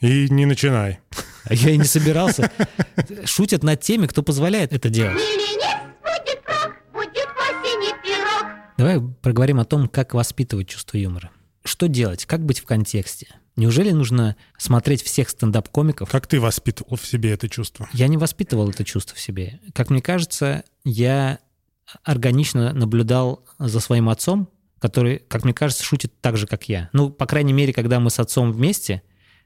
И 0.00 0.28
не 0.30 0.44
начинай. 0.46 0.98
А 1.46 1.52
я 1.54 1.70
и 1.72 1.76
не 1.76 1.84
собирался. 1.84 2.50
Шутят 3.26 3.62
над 3.62 3.78
теми, 3.80 4.06
кто 4.06 4.22
позволяет 4.22 4.72
это 4.72 4.88
делать. 4.88 5.20
В. 5.20 5.44
Давай 8.76 9.00
проговорим 9.22 9.60
о 9.60 9.64
том, 9.64 9.88
как 9.88 10.14
воспитывать 10.14 10.68
чувство 10.68 10.96
юмора. 10.96 11.30
Что 11.64 11.88
делать? 11.88 12.26
Как 12.26 12.44
быть 12.44 12.60
в 12.60 12.64
контексте? 12.64 13.28
Неужели 13.56 13.90
нужно 13.92 14.36
смотреть 14.58 15.02
всех 15.02 15.30
стендап-комиков? 15.30 16.10
Как 16.10 16.26
ты 16.26 16.40
воспитывал 16.40 16.96
в 16.96 17.06
себе 17.06 17.32
это 17.32 17.48
чувство? 17.48 17.88
Я 17.92 18.08
не 18.08 18.16
воспитывал 18.16 18.68
это 18.70 18.84
чувство 18.84 19.16
в 19.16 19.20
себе. 19.20 19.60
Как 19.72 19.90
мне 19.90 20.02
кажется, 20.02 20.64
я 20.84 21.38
органично 22.02 22.72
наблюдал 22.72 23.44
за 23.58 23.80
своим 23.80 24.08
отцом, 24.08 24.50
который, 24.78 25.20
как 25.28 25.44
мне 25.44 25.54
кажется, 25.54 25.84
шутит 25.84 26.12
так 26.20 26.36
же, 26.36 26.46
как 26.46 26.68
я. 26.68 26.90
Ну, 26.92 27.10
по 27.10 27.26
крайней 27.26 27.52
мере, 27.52 27.72
когда 27.72 28.00
мы 28.00 28.10
с 28.10 28.18
отцом 28.18 28.52
вместе, 28.52 29.02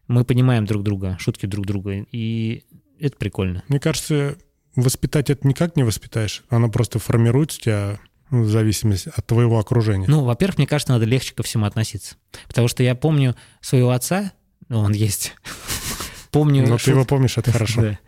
мы 0.09 0.25
понимаем 0.25 0.65
друг 0.65 0.83
друга, 0.83 1.17
шутки 1.21 1.47
друг 1.47 1.67
друга, 1.67 2.07
и 2.11 2.65
это 2.99 3.17
прикольно. 3.17 3.63
Мне 3.69 3.79
кажется, 3.79 4.37
воспитать 4.75 5.31
это 5.31 5.47
никак 5.47 5.77
не 5.77 5.85
воспитаешь. 5.85 6.43
Оно 6.49 6.71
просто 6.71 6.99
формируется 6.99 7.59
у 7.59 7.63
тебя 7.63 8.01
в 8.31 8.49
зависимости 8.49 9.11
от 9.15 9.27
твоего 9.27 9.59
окружения. 9.59 10.07
Ну, 10.09 10.25
во-первых, 10.25 10.59
мне 10.59 10.67
кажется, 10.67 10.93
надо 10.93 11.05
легче 11.05 11.35
ко 11.35 11.43
всему 11.43 11.67
относиться. 11.67 12.17
Потому 12.47 12.69
что 12.69 12.83
я 12.83 12.95
помню 12.95 13.35
своего 13.61 13.91
отца, 13.91 14.33
ну, 14.69 14.81
он 14.81 14.93
есть. 14.93 15.35
Помню... 16.31 16.67
Но 16.69 16.77
ты 16.77 16.91
его 16.91 17.07
помнишь, 17.07 17.39
это 17.39 17.51
хорошо. 17.53 17.81
Да. 17.81 17.99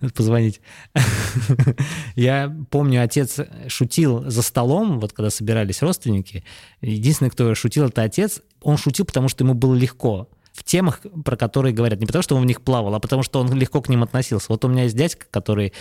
Надо 0.00 0.14
позвонить. 0.14 0.60
Я 2.14 2.56
помню, 2.70 3.02
отец 3.02 3.40
шутил 3.66 4.30
за 4.30 4.42
столом, 4.42 5.00
вот 5.00 5.12
когда 5.12 5.28
собирались 5.28 5.82
родственники. 5.82 6.44
Единственный, 6.80 7.30
кто 7.30 7.52
шутил, 7.56 7.86
это 7.86 8.02
отец. 8.02 8.42
Он 8.62 8.76
шутил, 8.76 9.06
потому 9.06 9.28
что 9.28 9.42
ему 9.42 9.54
было 9.54 9.74
легко 9.74 10.28
в 10.58 10.64
темах, 10.64 11.00
про 11.24 11.36
которые 11.36 11.72
говорят. 11.72 12.00
Не 12.00 12.06
потому, 12.06 12.22
что 12.22 12.36
он 12.36 12.42
в 12.42 12.46
них 12.46 12.62
плавал, 12.62 12.94
а 12.94 13.00
потому, 13.00 13.22
что 13.22 13.40
он 13.40 13.52
легко 13.54 13.80
к 13.80 13.88
ним 13.88 14.02
относился. 14.02 14.46
Вот 14.48 14.64
у 14.64 14.68
меня 14.68 14.84
есть 14.84 14.96
дядька, 14.96 15.26
который, 15.30 15.72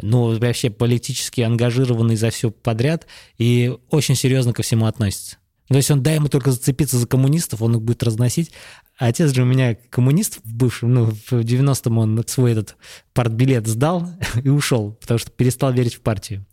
ну, 0.00 0.38
вообще 0.38 0.68
политически 0.68 1.40
ангажированный 1.40 2.16
за 2.16 2.30
все 2.30 2.50
подряд 2.50 3.06
и 3.38 3.74
очень 3.90 4.14
серьезно 4.14 4.52
ко 4.52 4.62
всему 4.62 4.86
относится. 4.86 5.38
То 5.68 5.76
есть 5.76 5.90
он, 5.90 6.02
дай 6.02 6.16
ему 6.16 6.28
только 6.28 6.52
зацепиться 6.52 6.98
за 6.98 7.06
коммунистов, 7.06 7.62
он 7.62 7.74
их 7.74 7.82
будет 7.82 8.02
разносить. 8.02 8.52
Отец 8.98 9.32
же 9.32 9.42
у 9.42 9.46
меня 9.46 9.76
коммунист 9.90 10.40
в 10.44 10.54
бывшем, 10.54 10.94
ну, 10.94 11.06
в 11.06 11.32
90-м 11.32 11.98
он 11.98 12.24
свой 12.26 12.52
этот 12.52 12.76
партбилет 13.14 13.66
сдал 13.66 14.08
и 14.42 14.48
ушел, 14.48 14.92
потому 15.00 15.18
что 15.18 15.30
перестал 15.30 15.72
верить 15.72 15.94
в 15.94 16.00
партию. 16.00 16.44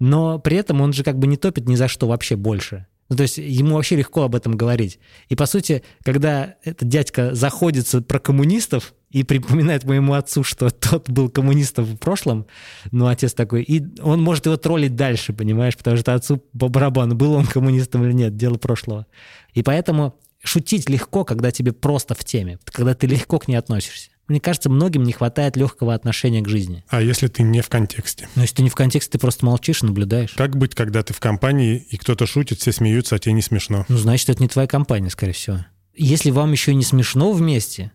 Но 0.00 0.40
при 0.40 0.56
этом 0.56 0.80
он 0.80 0.92
же 0.92 1.04
как 1.04 1.18
бы 1.18 1.28
не 1.28 1.36
топит 1.36 1.68
ни 1.68 1.76
за 1.76 1.86
что 1.86 2.08
вообще 2.08 2.34
больше. 2.34 2.86
Ну, 3.12 3.16
то 3.16 3.24
есть 3.24 3.36
ему 3.36 3.74
вообще 3.74 3.96
легко 3.96 4.22
об 4.22 4.34
этом 4.34 4.56
говорить. 4.56 4.98
И, 5.28 5.36
по 5.36 5.44
сути, 5.44 5.82
когда 6.02 6.54
этот 6.64 6.88
дядька 6.88 7.34
заходится 7.34 8.00
про 8.00 8.18
коммунистов 8.18 8.94
и 9.10 9.22
припоминает 9.22 9.84
моему 9.84 10.14
отцу, 10.14 10.42
что 10.42 10.70
тот 10.70 11.10
был 11.10 11.28
коммунистом 11.28 11.84
в 11.84 11.98
прошлом, 11.98 12.46
ну, 12.90 13.08
отец 13.08 13.34
такой, 13.34 13.64
и 13.64 13.84
он 14.00 14.22
может 14.22 14.46
его 14.46 14.56
троллить 14.56 14.96
дальше, 14.96 15.34
понимаешь, 15.34 15.76
потому 15.76 15.98
что 15.98 16.14
отцу 16.14 16.38
по 16.58 16.68
барабану, 16.68 17.14
был 17.14 17.34
он 17.34 17.44
коммунистом 17.44 18.02
или 18.02 18.12
нет, 18.12 18.34
дело 18.34 18.54
прошлого. 18.54 19.06
И 19.52 19.62
поэтому 19.62 20.18
шутить 20.42 20.88
легко, 20.88 21.26
когда 21.26 21.50
тебе 21.50 21.72
просто 21.72 22.14
в 22.14 22.24
теме, 22.24 22.60
когда 22.64 22.94
ты 22.94 23.06
легко 23.06 23.38
к 23.38 23.46
ней 23.46 23.56
относишься. 23.56 24.08
Мне 24.28 24.40
кажется, 24.40 24.70
многим 24.70 25.02
не 25.02 25.12
хватает 25.12 25.56
легкого 25.56 25.94
отношения 25.94 26.42
к 26.42 26.48
жизни. 26.48 26.84
А 26.88 27.02
если 27.02 27.26
ты 27.26 27.42
не 27.42 27.60
в 27.60 27.68
контексте? 27.68 28.28
Но 28.34 28.42
если 28.42 28.56
ты 28.56 28.62
не 28.62 28.70
в 28.70 28.74
контексте, 28.74 29.12
ты 29.12 29.18
просто 29.18 29.44
молчишь 29.44 29.82
и 29.82 29.86
наблюдаешь. 29.86 30.32
Как 30.32 30.56
быть, 30.56 30.74
когда 30.74 31.02
ты 31.02 31.12
в 31.12 31.20
компании, 31.20 31.86
и 31.90 31.96
кто-то 31.96 32.26
шутит, 32.26 32.60
все 32.60 32.72
смеются, 32.72 33.16
а 33.16 33.18
тебе 33.18 33.32
не 33.32 33.42
смешно? 33.42 33.84
Ну, 33.88 33.96
значит, 33.98 34.28
это 34.30 34.40
не 34.42 34.48
твоя 34.48 34.68
компания, 34.68 35.10
скорее 35.10 35.32
всего. 35.32 35.64
Если 35.94 36.30
вам 36.30 36.52
еще 36.52 36.74
не 36.74 36.84
смешно 36.84 37.32
вместе, 37.32 37.92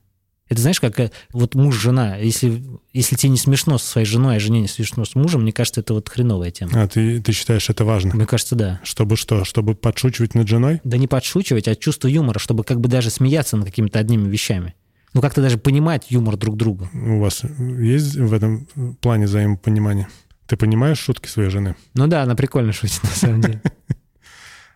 это 0.49 0.61
знаешь, 0.61 0.79
как 0.79 0.99
э, 0.99 1.11
вот 1.33 1.55
муж-жена, 1.55 2.17
если, 2.17 2.63
если 2.93 3.15
тебе 3.15 3.31
не 3.31 3.37
смешно 3.37 3.77
со 3.77 3.85
своей 3.85 4.07
женой, 4.07 4.37
а 4.37 4.39
жене 4.39 4.61
не 4.61 4.67
смешно 4.67 5.03
с 5.03 5.13
мужем, 5.15 5.41
мне 5.41 5.51
кажется, 5.51 5.81
это 5.81 5.93
вот 5.93 6.07
хреновая 6.07 6.51
тема. 6.51 6.83
А 6.83 6.87
ты, 6.87 7.21
ты 7.21 7.31
считаешь 7.33 7.69
это 7.69 7.83
важно? 7.83 8.15
Мне 8.15 8.25
кажется, 8.25 8.55
да. 8.55 8.79
Чтобы 8.83 9.17
что? 9.17 9.43
Чтобы 9.43 9.75
подшучивать 9.75 10.35
над 10.35 10.47
женой? 10.47 10.79
Да 10.83 10.97
не 10.97 11.07
подшучивать, 11.07 11.67
а 11.67 11.75
чувство 11.75 12.07
юмора, 12.07 12.39
чтобы 12.39 12.63
как 12.63 12.79
бы 12.79 12.87
даже 12.87 13.09
смеяться 13.09 13.57
над 13.57 13.65
какими-то 13.65 13.99
одними 13.99 14.29
вещами. 14.29 14.75
Ну, 15.13 15.21
как-то 15.21 15.41
даже 15.41 15.57
понимать 15.57 16.11
юмор 16.11 16.37
друг 16.37 16.57
друга. 16.57 16.89
У 16.93 17.19
вас 17.19 17.43
есть 17.43 18.15
в 18.15 18.33
этом 18.33 18.67
плане 19.01 19.25
взаимопонимание? 19.25 20.07
Ты 20.47 20.57
понимаешь 20.57 20.99
шутки 20.99 21.27
своей 21.27 21.49
жены? 21.49 21.75
Ну 21.93 22.07
да, 22.07 22.23
она 22.23 22.35
прикольно 22.35 22.71
шутит, 22.73 23.03
на 23.03 23.09
самом 23.09 23.41
деле. 23.41 23.61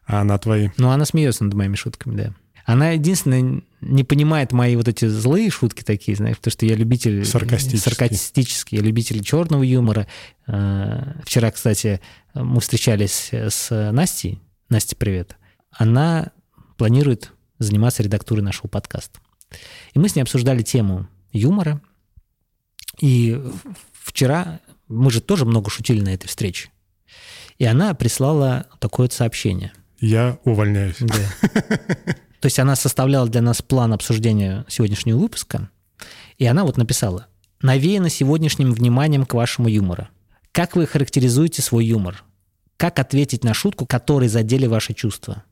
А 0.07 0.21
она 0.21 0.37
твои? 0.37 0.69
Ну, 0.77 0.89
она 0.89 1.05
смеется 1.05 1.45
над 1.45 1.53
моими 1.53 1.75
шутками, 1.75 2.17
да. 2.17 2.33
Она 2.65 2.89
единственное 2.89 3.61
не 3.79 4.03
понимает 4.03 4.51
мои 4.51 4.75
вот 4.75 4.87
эти 4.89 5.05
злые 5.05 5.49
шутки 5.49 5.83
такие, 5.83 6.17
знаешь, 6.17 6.37
потому 6.37 6.51
что 6.51 6.65
я 6.65 6.75
любитель... 6.75 7.23
Саркастический. 7.25 7.79
Саркастический. 7.79 8.77
Я 8.79 8.83
любитель 8.83 9.23
черного 9.23 9.63
юмора. 9.63 10.07
Э, 10.47 11.13
Вчера, 11.23 11.49
кстати, 11.51 12.01
мы 12.33 12.59
встречались 12.59 13.29
с 13.31 13.91
Настей. 13.91 14.41
Настя, 14.69 14.95
привет. 14.97 15.37
Она 15.71 16.31
планирует 16.77 17.31
заниматься 17.59 18.03
редактурой 18.03 18.43
нашего 18.43 18.67
подкаста. 18.67 19.19
И 19.93 19.99
мы 19.99 20.09
с 20.09 20.15
ней 20.15 20.21
обсуждали 20.21 20.61
тему 20.61 21.07
юмора. 21.31 21.81
И 22.99 23.41
вчера 23.93 24.59
мы 24.87 25.11
же 25.11 25.21
тоже 25.21 25.45
много 25.45 25.69
шутили 25.69 26.01
на 26.01 26.13
этой 26.13 26.27
встрече. 26.27 26.69
И 27.57 27.65
она 27.65 27.93
прислала 27.93 28.67
такое 28.79 29.09
сообщение. 29.09 29.73
Я 29.99 30.39
увольняюсь. 30.45 30.97
Да. 30.99 31.15
То 32.39 32.47
есть 32.47 32.57
она 32.57 32.75
составляла 32.75 33.29
для 33.29 33.41
нас 33.41 33.61
план 33.61 33.93
обсуждения 33.93 34.65
сегодняшнего 34.67 35.19
выпуска, 35.19 35.69
и 36.39 36.45
она 36.45 36.63
вот 36.63 36.75
написала 36.75 37.27
«Навеяно 37.61 38.09
сегодняшним 38.09 38.71
вниманием 38.73 39.27
к 39.27 39.35
вашему 39.35 39.67
юмору. 39.67 40.07
Как 40.51 40.75
вы 40.75 40.87
характеризуете 40.87 41.61
свой 41.61 41.85
юмор? 41.85 42.23
Как 42.77 42.97
ответить 42.97 43.43
на 43.43 43.53
шутку, 43.53 43.85
которой 43.85 44.27
задели 44.27 44.65
ваши 44.65 44.93
чувства?» 44.93 45.43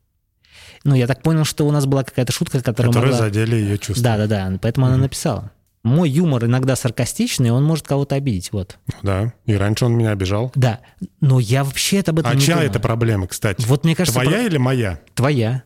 Ну, 0.83 0.95
я 0.95 1.07
так 1.07 1.21
понял, 1.21 1.45
что 1.45 1.67
у 1.67 1.71
нас 1.71 1.85
была 1.85 2.03
какая-то 2.03 2.31
шутка, 2.31 2.61
которая 2.61 2.91
Которые 2.91 3.11
могла... 3.13 3.25
задели 3.27 3.55
ее 3.55 3.77
чувства. 3.77 4.03
Да, 4.03 4.17
да, 4.17 4.27
да. 4.27 4.57
Поэтому 4.61 4.85
она 4.87 4.97
написала. 4.97 5.51
Мой 5.81 6.09
юмор 6.09 6.43
иногда 6.45 6.75
саркастичный, 6.75 7.51
он 7.51 7.63
может 7.63 7.87
кого-то 7.87 8.15
обидеть. 8.15 8.51
Вот. 8.51 8.77
Да, 9.01 9.33
и 9.45 9.53
раньше 9.53 9.85
он 9.85 9.93
меня 9.93 10.11
обижал. 10.11 10.51
Да. 10.55 10.79
Но 11.21 11.39
я 11.39 11.63
вообще 11.63 11.99
об 12.01 12.19
этом 12.19 12.31
А 12.31 12.35
не 12.35 12.41
чья 12.41 12.55
думаю. 12.55 12.69
это 12.69 12.79
проблема, 12.79 13.27
кстати? 13.27 13.63
Вот 13.65 13.85
мне 13.85 13.95
кажется, 13.95 14.19
Твоя 14.19 14.37
про- 14.39 14.45
или 14.45 14.57
моя? 14.57 14.99
твоя. 15.15 15.63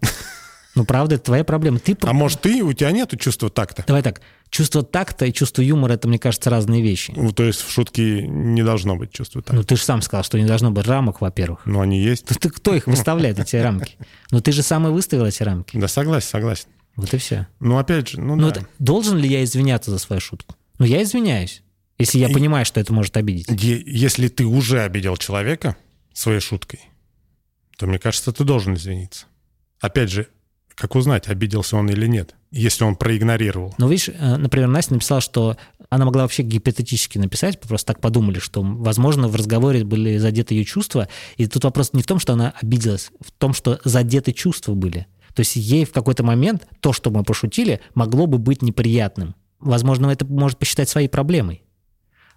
Ну, 0.76 0.86
правда, 0.86 1.16
это 1.16 1.26
твоя 1.26 1.44
проблема. 1.44 1.78
Ты 1.80 1.96
А 2.02 2.14
может, 2.14 2.42
ты, 2.42 2.64
у 2.64 2.74
тебя 2.74 2.92
нету 2.92 3.16
чувства 3.16 3.50
такта? 3.50 3.84
Давай 3.86 4.02
так. 4.02 4.22
Чувство 4.50 4.84
такта 4.84 5.26
и 5.26 5.34
чувство 5.34 5.62
юмора— 5.62 5.94
это, 5.94 6.08
мне 6.08 6.18
кажется, 6.20 6.50
разные 6.50 6.82
вещи. 6.82 7.14
Ну, 7.16 7.32
То 7.32 7.44
есть 7.44 7.62
в 7.62 7.72
шутке 7.72 8.28
не 8.28 8.64
должно 8.64 8.96
быть 8.96 9.12
чувства 9.12 9.42
такта. 9.42 9.56
Ну, 9.56 9.64
ты 9.64 9.76
же 9.76 9.84
сам 9.84 10.02
сказал, 10.02 10.24
что 10.24 10.40
не 10.40 10.46
должно 10.46 10.72
быть 10.72 10.86
рамок, 10.88 11.22
во-первых. 11.22 11.66
Но 11.66 11.82
они 11.82 12.00
есть. 12.02 12.26
Ты, 12.26 12.36
ты 12.36 12.50
кто 12.50 12.74
их 12.76 12.88
выставляет, 12.88 13.40
эти 13.40 13.56
рамки? 13.56 13.96
Ну, 14.32 14.42
ты 14.42 14.52
же 14.52 14.64
сам 14.64 14.88
и 14.88 14.92
выставил 14.92 15.26
эти 15.26 15.44
рамки. 15.44 15.78
Да, 15.78 15.88
согласен, 15.88 16.28
согласен. 16.28 16.68
Вот 16.96 17.12
и 17.14 17.18
все. 17.18 17.48
Ну, 17.60 17.78
опять 17.78 18.10
же, 18.10 18.20
ну, 18.22 18.36
Ну, 18.36 18.52
да. 18.52 18.62
должен 18.80 19.18
ли 19.18 19.28
я 19.28 19.44
извиняться 19.44 19.90
за 19.92 19.98
свою 20.00 20.20
шутку? 20.20 20.56
Ну, 20.80 20.86
я 20.86 21.02
извиняюсь. 21.04 21.64
Если 22.00 22.18
я 22.20 22.30
И- 22.30 22.34
понимаю, 22.34 22.66
что 22.66 22.80
это 22.80 22.94
может 22.94 23.16
обидеть. 23.18 23.48
Если 23.62 24.28
ты 24.28 24.46
уже 24.46 24.82
обидел 24.82 25.18
человека 25.18 25.76
своей 26.14 26.40
шуткой, 26.40 26.82
то, 27.78 27.88
мне 27.88 27.98
кажется, 28.00 28.32
ты 28.32 28.44
должен 28.44 28.76
извиниться. 28.76 29.26
Опять 29.80 30.12
же, 30.12 30.28
как 30.76 30.96
узнать, 30.96 31.28
обиделся 31.28 31.78
он 31.78 31.90
или 31.90 32.08
нет, 32.08 32.36
если 32.52 32.84
он 32.84 32.96
проигнорировал? 32.96 33.74
Ну, 33.78 33.88
видишь, 33.88 34.10
э, 34.10 34.38
например, 34.38 34.68
Настя 34.68 34.94
написала, 34.94 35.22
что 35.22 35.58
она 35.90 36.06
могла 36.06 36.24
вообще 36.24 36.44
гипотетически 36.44 37.18
написать, 37.18 37.60
просто 37.60 37.94
так 37.94 38.02
подумали, 38.02 38.40
что, 38.40 38.64
возможно, 38.64 39.28
в 39.28 39.36
разговоре 39.36 39.84
были 39.84 40.18
задеты 40.18 40.56
ее 40.56 40.66
чувства. 40.66 41.08
И 41.38 41.46
тут 41.48 41.64
вопрос 41.64 41.94
не 41.94 42.02
в 42.02 42.08
том, 42.08 42.20
что 42.20 42.34
она 42.34 42.54
обиделась, 42.62 43.12
в 43.20 43.32
том, 43.32 43.54
что 43.54 43.80
задеты 43.84 44.32
чувства 44.32 44.74
были. 44.74 45.06
То 45.36 45.42
есть 45.42 45.56
ей 45.56 45.86
в 45.86 45.92
какой-то 45.92 46.24
момент 46.24 46.68
то, 46.80 46.94
что 46.94 47.12
мы 47.12 47.24
пошутили, 47.24 47.80
могло 47.96 48.26
бы 48.28 48.38
быть 48.38 48.62
неприятным. 48.62 49.36
Возможно, 49.60 50.10
это 50.10 50.26
может 50.26 50.58
посчитать 50.58 50.90
своей 50.90 51.08
проблемой. 51.08 51.64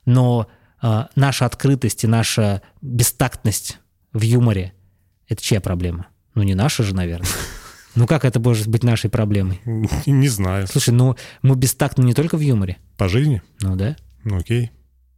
Но 0.04 0.46
э, 0.82 1.04
наша 1.14 1.46
открытость 1.46 2.04
и 2.04 2.06
наша 2.06 2.62
бестактность 2.80 3.78
в 4.12 4.20
юморе— 4.22 4.72
это 5.28 5.42
чья 5.42 5.60
проблема? 5.60 6.08
Ну, 6.34 6.42
не 6.42 6.54
наша 6.54 6.82
же, 6.82 6.94
наверное. 6.94 7.28
Ну, 7.96 8.06
как 8.06 8.24
это 8.24 8.38
может 8.38 8.68
быть 8.68 8.84
нашей 8.84 9.10
проблемой? 9.10 9.60
Не 9.64 10.28
знаю. 10.28 10.66
Слушай, 10.66 10.90
ну 10.90 11.16
мы 11.42 11.56
бестактны 11.56 12.04
не 12.04 12.14
только 12.14 12.36
в 12.36 12.40
юморе. 12.40 12.76
По 12.96 13.08
жизни? 13.08 13.42
Ну 13.60 13.74
да. 13.74 13.96
Ну, 14.22 14.36
окей. 14.38 14.70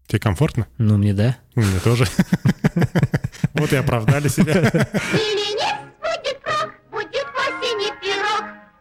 Тебе 0.06 0.20
комфортно? 0.20 0.66
Ну 0.78 0.96
мне 0.96 1.12
да. 1.12 1.36
Ну, 1.54 1.62
Мне 1.62 1.80
тоже. 1.80 2.06
Вот 3.54 3.72
и 3.72 3.76
оправдали 3.76 4.28
себя. 4.28 4.70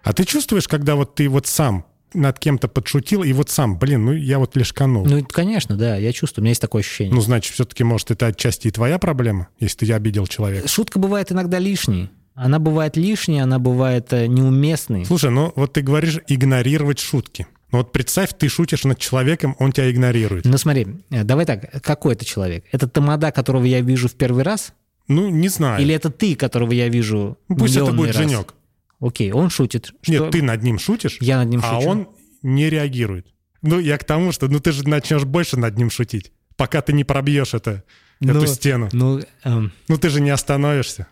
А 0.04 0.14
ты 0.14 0.24
чувствуешь, 0.24 0.68
когда 0.68 0.96
вот 0.96 1.16
ты 1.16 1.28
вот 1.28 1.48
сам 1.48 1.86
над 2.14 2.40
кем-то 2.40 2.68
подшутил, 2.68 3.24
и 3.24 3.34
вот 3.34 3.50
сам, 3.50 3.78
блин, 3.78 4.06
ну 4.06 4.14
я 4.14 4.40
вот 4.40 4.56
лишканул. 4.56 5.06
Ну, 5.06 5.18
это, 5.18 5.28
конечно, 5.28 5.76
да, 5.76 5.98
я 5.98 6.14
чувствую, 6.14 6.44
у 6.44 6.46
меня 6.46 6.52
есть 6.52 6.62
такое 6.62 6.82
ощущение. 6.82 7.14
Ну, 7.14 7.20
значит, 7.22 7.54
все-таки, 7.54 7.84
может, 7.84 8.12
это 8.12 8.28
отчасти 8.28 8.68
и 8.70 8.72
твоя 8.72 9.00
проблема, 9.00 9.50
если 9.60 9.86
ты 9.86 9.92
обидел 9.92 10.28
человека. 10.28 10.68
Шутка 10.68 11.00
бывает 11.00 11.32
иногда 11.32 11.60
лишней. 11.60 12.10
Она 12.38 12.60
бывает 12.60 12.95
лишней, 12.95 13.41
она 13.41 13.58
бывает 13.58 14.13
э, 14.13 14.28
неуместной. 14.28 15.06
Слушай, 15.06 15.32
ну 15.32 15.52
вот 15.56 15.73
ты 15.73 15.82
говоришь 15.82 16.19
игнорировать 16.28 17.00
шутки. 17.00 17.47
Ну 17.71 17.80
вот 17.80 17.91
представь, 17.91 18.30
ты 18.38 18.47
шутишь 18.47 18.84
над 18.84 19.00
человеком, 19.00 19.56
он 19.58 19.71
тебя 19.71 19.89
игнорирует. 19.89 20.45
Ну 20.45 20.56
смотри, 20.60 20.88
э, 21.10 21.23
давай 21.23 21.47
так, 21.47 21.82
какой 21.82 22.13
это 22.13 22.26
человек? 22.26 22.63
Это 22.71 22.88
тамада, 22.88 23.32
которого 23.32 23.63
я 23.65 23.82
вижу 23.82 24.08
в 24.08 24.13
первый 24.13 24.43
раз? 24.43 24.73
Ну, 25.08 25.30
не 25.30 25.47
знаю. 25.50 25.82
Или 25.82 25.95
это 25.95 26.12
ты, 26.12 26.36
которого 26.36 26.73
я 26.73 26.89
вижу 26.89 27.39
Пусть 27.47 27.76
это 27.76 27.91
будет 27.91 28.15
раз? 28.15 28.17
Женек. 28.17 28.54
Окей, 29.00 29.32
он 29.32 29.50
шутит. 29.50 29.93
Что- 30.04 30.12
Нет, 30.12 30.30
ты 30.30 30.43
над 30.43 30.62
ним 30.62 30.78
шутишь, 30.78 31.17
Я 31.19 31.38
над 31.38 31.50
ним 31.50 31.62
а 31.63 31.80
шучу. 31.80 31.89
он 31.89 32.08
не 32.43 32.69
реагирует. 32.69 33.26
Ну, 33.63 33.80
я 33.80 33.97
к 33.97 34.04
тому, 34.04 34.32
что 34.32 34.47
ну 34.47 34.60
ты 34.60 34.71
же 34.73 34.88
начнешь 34.88 35.23
больше 35.23 35.58
над 35.58 35.76
ним 35.76 35.89
шутить, 35.89 36.32
пока 36.56 36.82
ты 36.82 36.93
не 36.93 37.04
пробьешь 37.04 37.56
это, 37.56 37.84
Ну, 38.19 38.32
эту 38.38 38.45
стену. 38.45 38.89
Ну, 38.91 39.21
эм, 39.43 39.71
Ну, 39.88 39.97
ты 39.97 40.10
же 40.10 40.21
не 40.21 40.30
остановишься. 40.30 41.08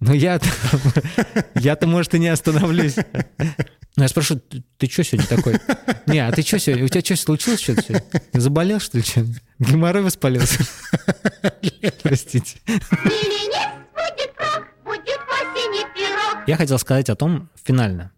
Ну 0.00 0.14
я 0.14 0.40
я-то, 1.54 1.86
может, 1.86 2.14
и 2.14 2.18
не 2.18 2.28
остановлюсь. 2.28 2.96
Ну, 3.96 4.04
я 4.04 4.08
спрошу, 4.08 4.36
ты, 4.78 4.90
что 4.90 5.04
сегодня 5.04 5.28
такой? 5.28 5.58
Не, 6.06 6.20
а 6.20 6.32
ты 6.32 6.42
что 6.42 6.58
сегодня? 6.58 6.84
У 6.84 6.88
тебя 6.88 7.02
что 7.02 7.16
случилось 7.16 7.60
что-то 7.60 7.82
сегодня? 7.82 8.22
Заболел, 8.32 8.80
что 8.80 8.96
ли, 8.98 9.04
что 9.04 9.26
Геморрой 9.58 10.02
воспалился? 10.02 10.64
Простите. 12.02 12.60
Я 16.46 16.56
хотел 16.56 16.78
сказать 16.78 17.10
о 17.10 17.16
том 17.16 17.50
финально, 17.62 18.12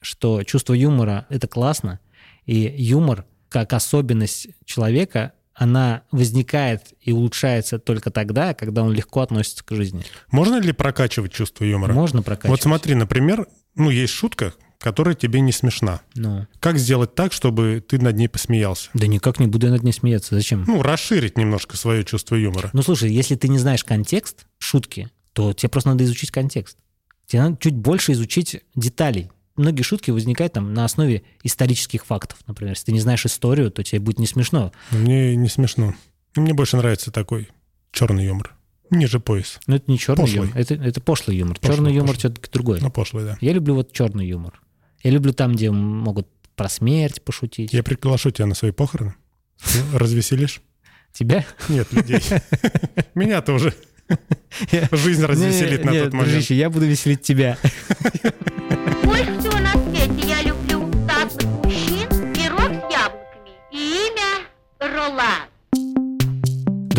что 0.00 0.42
чувство 0.42 0.74
юмора— 0.74 1.26
это 1.30 1.46
классно, 1.46 2.00
и 2.44 2.74
юмор, 2.76 3.26
как 3.48 3.72
особенность 3.72 4.48
человека, 4.64 5.32
она 5.58 6.02
возникает 6.12 6.94
и 7.00 7.12
улучшается 7.12 7.78
только 7.80 8.10
тогда, 8.10 8.54
когда 8.54 8.82
он 8.84 8.92
легко 8.92 9.20
относится 9.20 9.64
к 9.64 9.74
жизни. 9.74 10.04
Можно 10.30 10.60
ли 10.60 10.72
прокачивать 10.72 11.32
чувство 11.32 11.64
юмора? 11.64 11.92
Можно 11.92 12.22
прокачивать. 12.22 12.50
Вот 12.50 12.62
смотри, 12.62 12.94
например, 12.94 13.48
ну, 13.74 13.90
есть 13.90 14.12
шутка, 14.12 14.54
которая 14.78 15.16
тебе 15.16 15.40
не 15.40 15.50
смешна. 15.50 16.00
Ну, 16.14 16.46
Как 16.60 16.78
сделать 16.78 17.16
так, 17.16 17.32
чтобы 17.32 17.84
ты 17.86 17.98
над 17.98 18.16
ней 18.16 18.28
посмеялся? 18.28 18.90
да 18.94 19.08
никак 19.08 19.40
не 19.40 19.48
буду 19.48 19.66
я 19.66 19.72
над 19.72 19.82
ней 19.82 19.92
смеяться. 19.92 20.36
Зачем? 20.36 20.64
Ну, 20.66 20.80
расширить 20.82 21.36
немножко 21.36 21.76
свое 21.76 22.04
чувство 22.04 22.36
юмора. 22.36 22.70
Ну, 22.72 22.82
слушай, 22.82 23.10
если 23.10 23.34
ты 23.34 23.48
не 23.48 23.58
знаешь 23.58 23.82
контекст 23.82 24.46
шутки, 24.58 25.10
то 25.32 25.52
тебе 25.52 25.68
просто 25.70 25.90
надо 25.90 26.04
изучить 26.04 26.30
контекст. 26.30 26.78
Тебе 27.26 27.42
надо 27.42 27.56
чуть 27.60 27.74
больше 27.74 28.12
изучить 28.12 28.62
деталей. 28.76 29.30
Многие 29.58 29.82
шутки 29.82 30.10
возникают 30.12 30.52
там 30.52 30.72
на 30.72 30.84
основе 30.84 31.24
исторических 31.42 32.06
фактов. 32.06 32.38
Например, 32.46 32.72
если 32.72 32.86
ты 32.86 32.92
не 32.92 33.00
знаешь 33.00 33.26
историю, 33.26 33.70
то 33.72 33.82
тебе 33.82 34.00
будет 34.00 34.20
не 34.20 34.26
смешно. 34.26 34.72
Мне 34.92 35.34
не 35.34 35.48
смешно. 35.48 35.94
Мне 36.36 36.54
больше 36.54 36.76
нравится 36.76 37.10
такой 37.10 37.48
черный 37.90 38.24
юмор. 38.24 38.54
Ниже 38.90 39.18
пояс. 39.18 39.58
Но 39.66 39.76
это 39.76 39.90
не 39.90 39.98
черный 39.98 40.22
Пошлый. 40.22 40.46
юмор, 40.46 40.56
это, 40.56 40.74
это 40.74 41.00
пошлый 41.00 41.36
юмор. 41.36 41.58
Пошлый, 41.58 41.76
черный 41.76 41.94
юмор 41.94 42.16
все-таки 42.16 42.48
другой. 42.52 42.80
Ну, 42.80 42.90
пошлый, 42.90 43.24
да. 43.24 43.38
Я 43.40 43.52
люблю 43.52 43.74
вот 43.74 43.92
черный 43.92 44.26
юмор. 44.26 44.62
Я 45.02 45.10
люблю 45.10 45.32
там, 45.32 45.54
где 45.54 45.70
могут 45.70 46.28
про 46.54 46.68
смерть 46.68 47.20
пошутить. 47.22 47.72
Я 47.72 47.82
приглашу 47.82 48.30
тебя 48.30 48.46
на 48.46 48.54
свои 48.54 48.70
похороны. 48.70 49.16
Развеселишь? 49.92 50.62
Тебя? 51.12 51.44
Нет, 51.68 51.92
людей. 51.92 52.22
Меня-то 53.14 53.54
уже 53.54 53.74
жизнь 54.92 55.24
развеселит 55.24 55.84
на 55.84 55.92
тот 55.92 56.12
момент. 56.12 56.50
я 56.50 56.70
буду 56.70 56.86
веселить 56.86 57.22
тебя. 57.22 57.58
Больше 59.04 59.37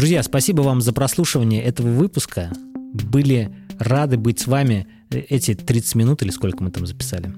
Друзья, 0.10 0.24
спасибо 0.24 0.64
вам 0.64 0.82
за 0.82 0.92
прослушивание 0.92 1.62
этого 1.62 1.90
выпуска. 1.90 2.52
Были 2.76 3.56
рады 3.78 4.18
быть 4.18 4.40
с 4.40 4.48
вами 4.48 4.88
э, 5.12 5.20
эти 5.20 5.54
30 5.54 5.94
минут 5.94 6.24
или 6.24 6.32
сколько 6.32 6.64
мы 6.64 6.72
там 6.72 6.88
записали. 6.88 7.32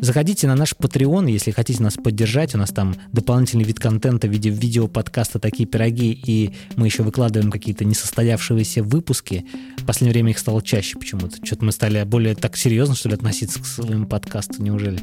Заходите 0.00 0.46
на 0.46 0.54
наш 0.54 0.72
Patreon, 0.72 1.30
если 1.30 1.50
хотите 1.50 1.82
нас 1.82 1.96
поддержать. 1.96 2.54
У 2.54 2.58
нас 2.58 2.70
там 2.70 2.96
дополнительный 3.12 3.64
вид 3.64 3.78
контента 3.78 4.26
в 4.26 4.30
виде 4.30 4.48
видео-подкаста 4.48 5.38
«Такие 5.38 5.68
пироги», 5.68 6.12
и 6.12 6.54
мы 6.76 6.86
еще 6.86 7.02
выкладываем 7.02 7.52
какие-то 7.52 7.84
несостоявшиеся 7.84 8.82
выпуски. 8.82 9.44
В 9.76 9.84
последнее 9.84 10.14
время 10.14 10.30
их 10.30 10.38
стало 10.38 10.62
чаще 10.62 10.98
почему-то. 10.98 11.44
Что-то 11.44 11.66
мы 11.66 11.72
стали 11.72 12.02
более 12.04 12.34
так 12.36 12.56
серьезно, 12.56 12.94
что 12.94 13.10
ли, 13.10 13.16
относиться 13.16 13.60
к 13.60 13.66
своему 13.66 14.06
подкасту, 14.06 14.62
неужели? 14.62 15.00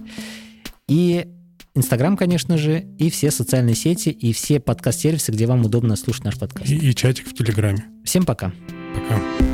И 0.88 1.28
Инстаграм, 1.76 2.16
конечно 2.16 2.58
же, 2.58 2.86
и 3.00 3.10
все 3.10 3.32
социальные 3.32 3.74
сети, 3.74 4.10
и 4.10 4.32
все 4.32 4.60
подкаст-сервисы, 4.60 5.32
где 5.32 5.48
вам 5.48 5.66
удобно 5.66 5.96
слушать 5.96 6.24
наш 6.24 6.38
подкаст. 6.38 6.70
И, 6.70 6.78
и 6.78 6.94
чатик 6.94 7.28
в 7.28 7.34
Телеграме. 7.34 7.86
Всем 8.04 8.26
пока. 8.26 8.54
Пока. 8.94 9.53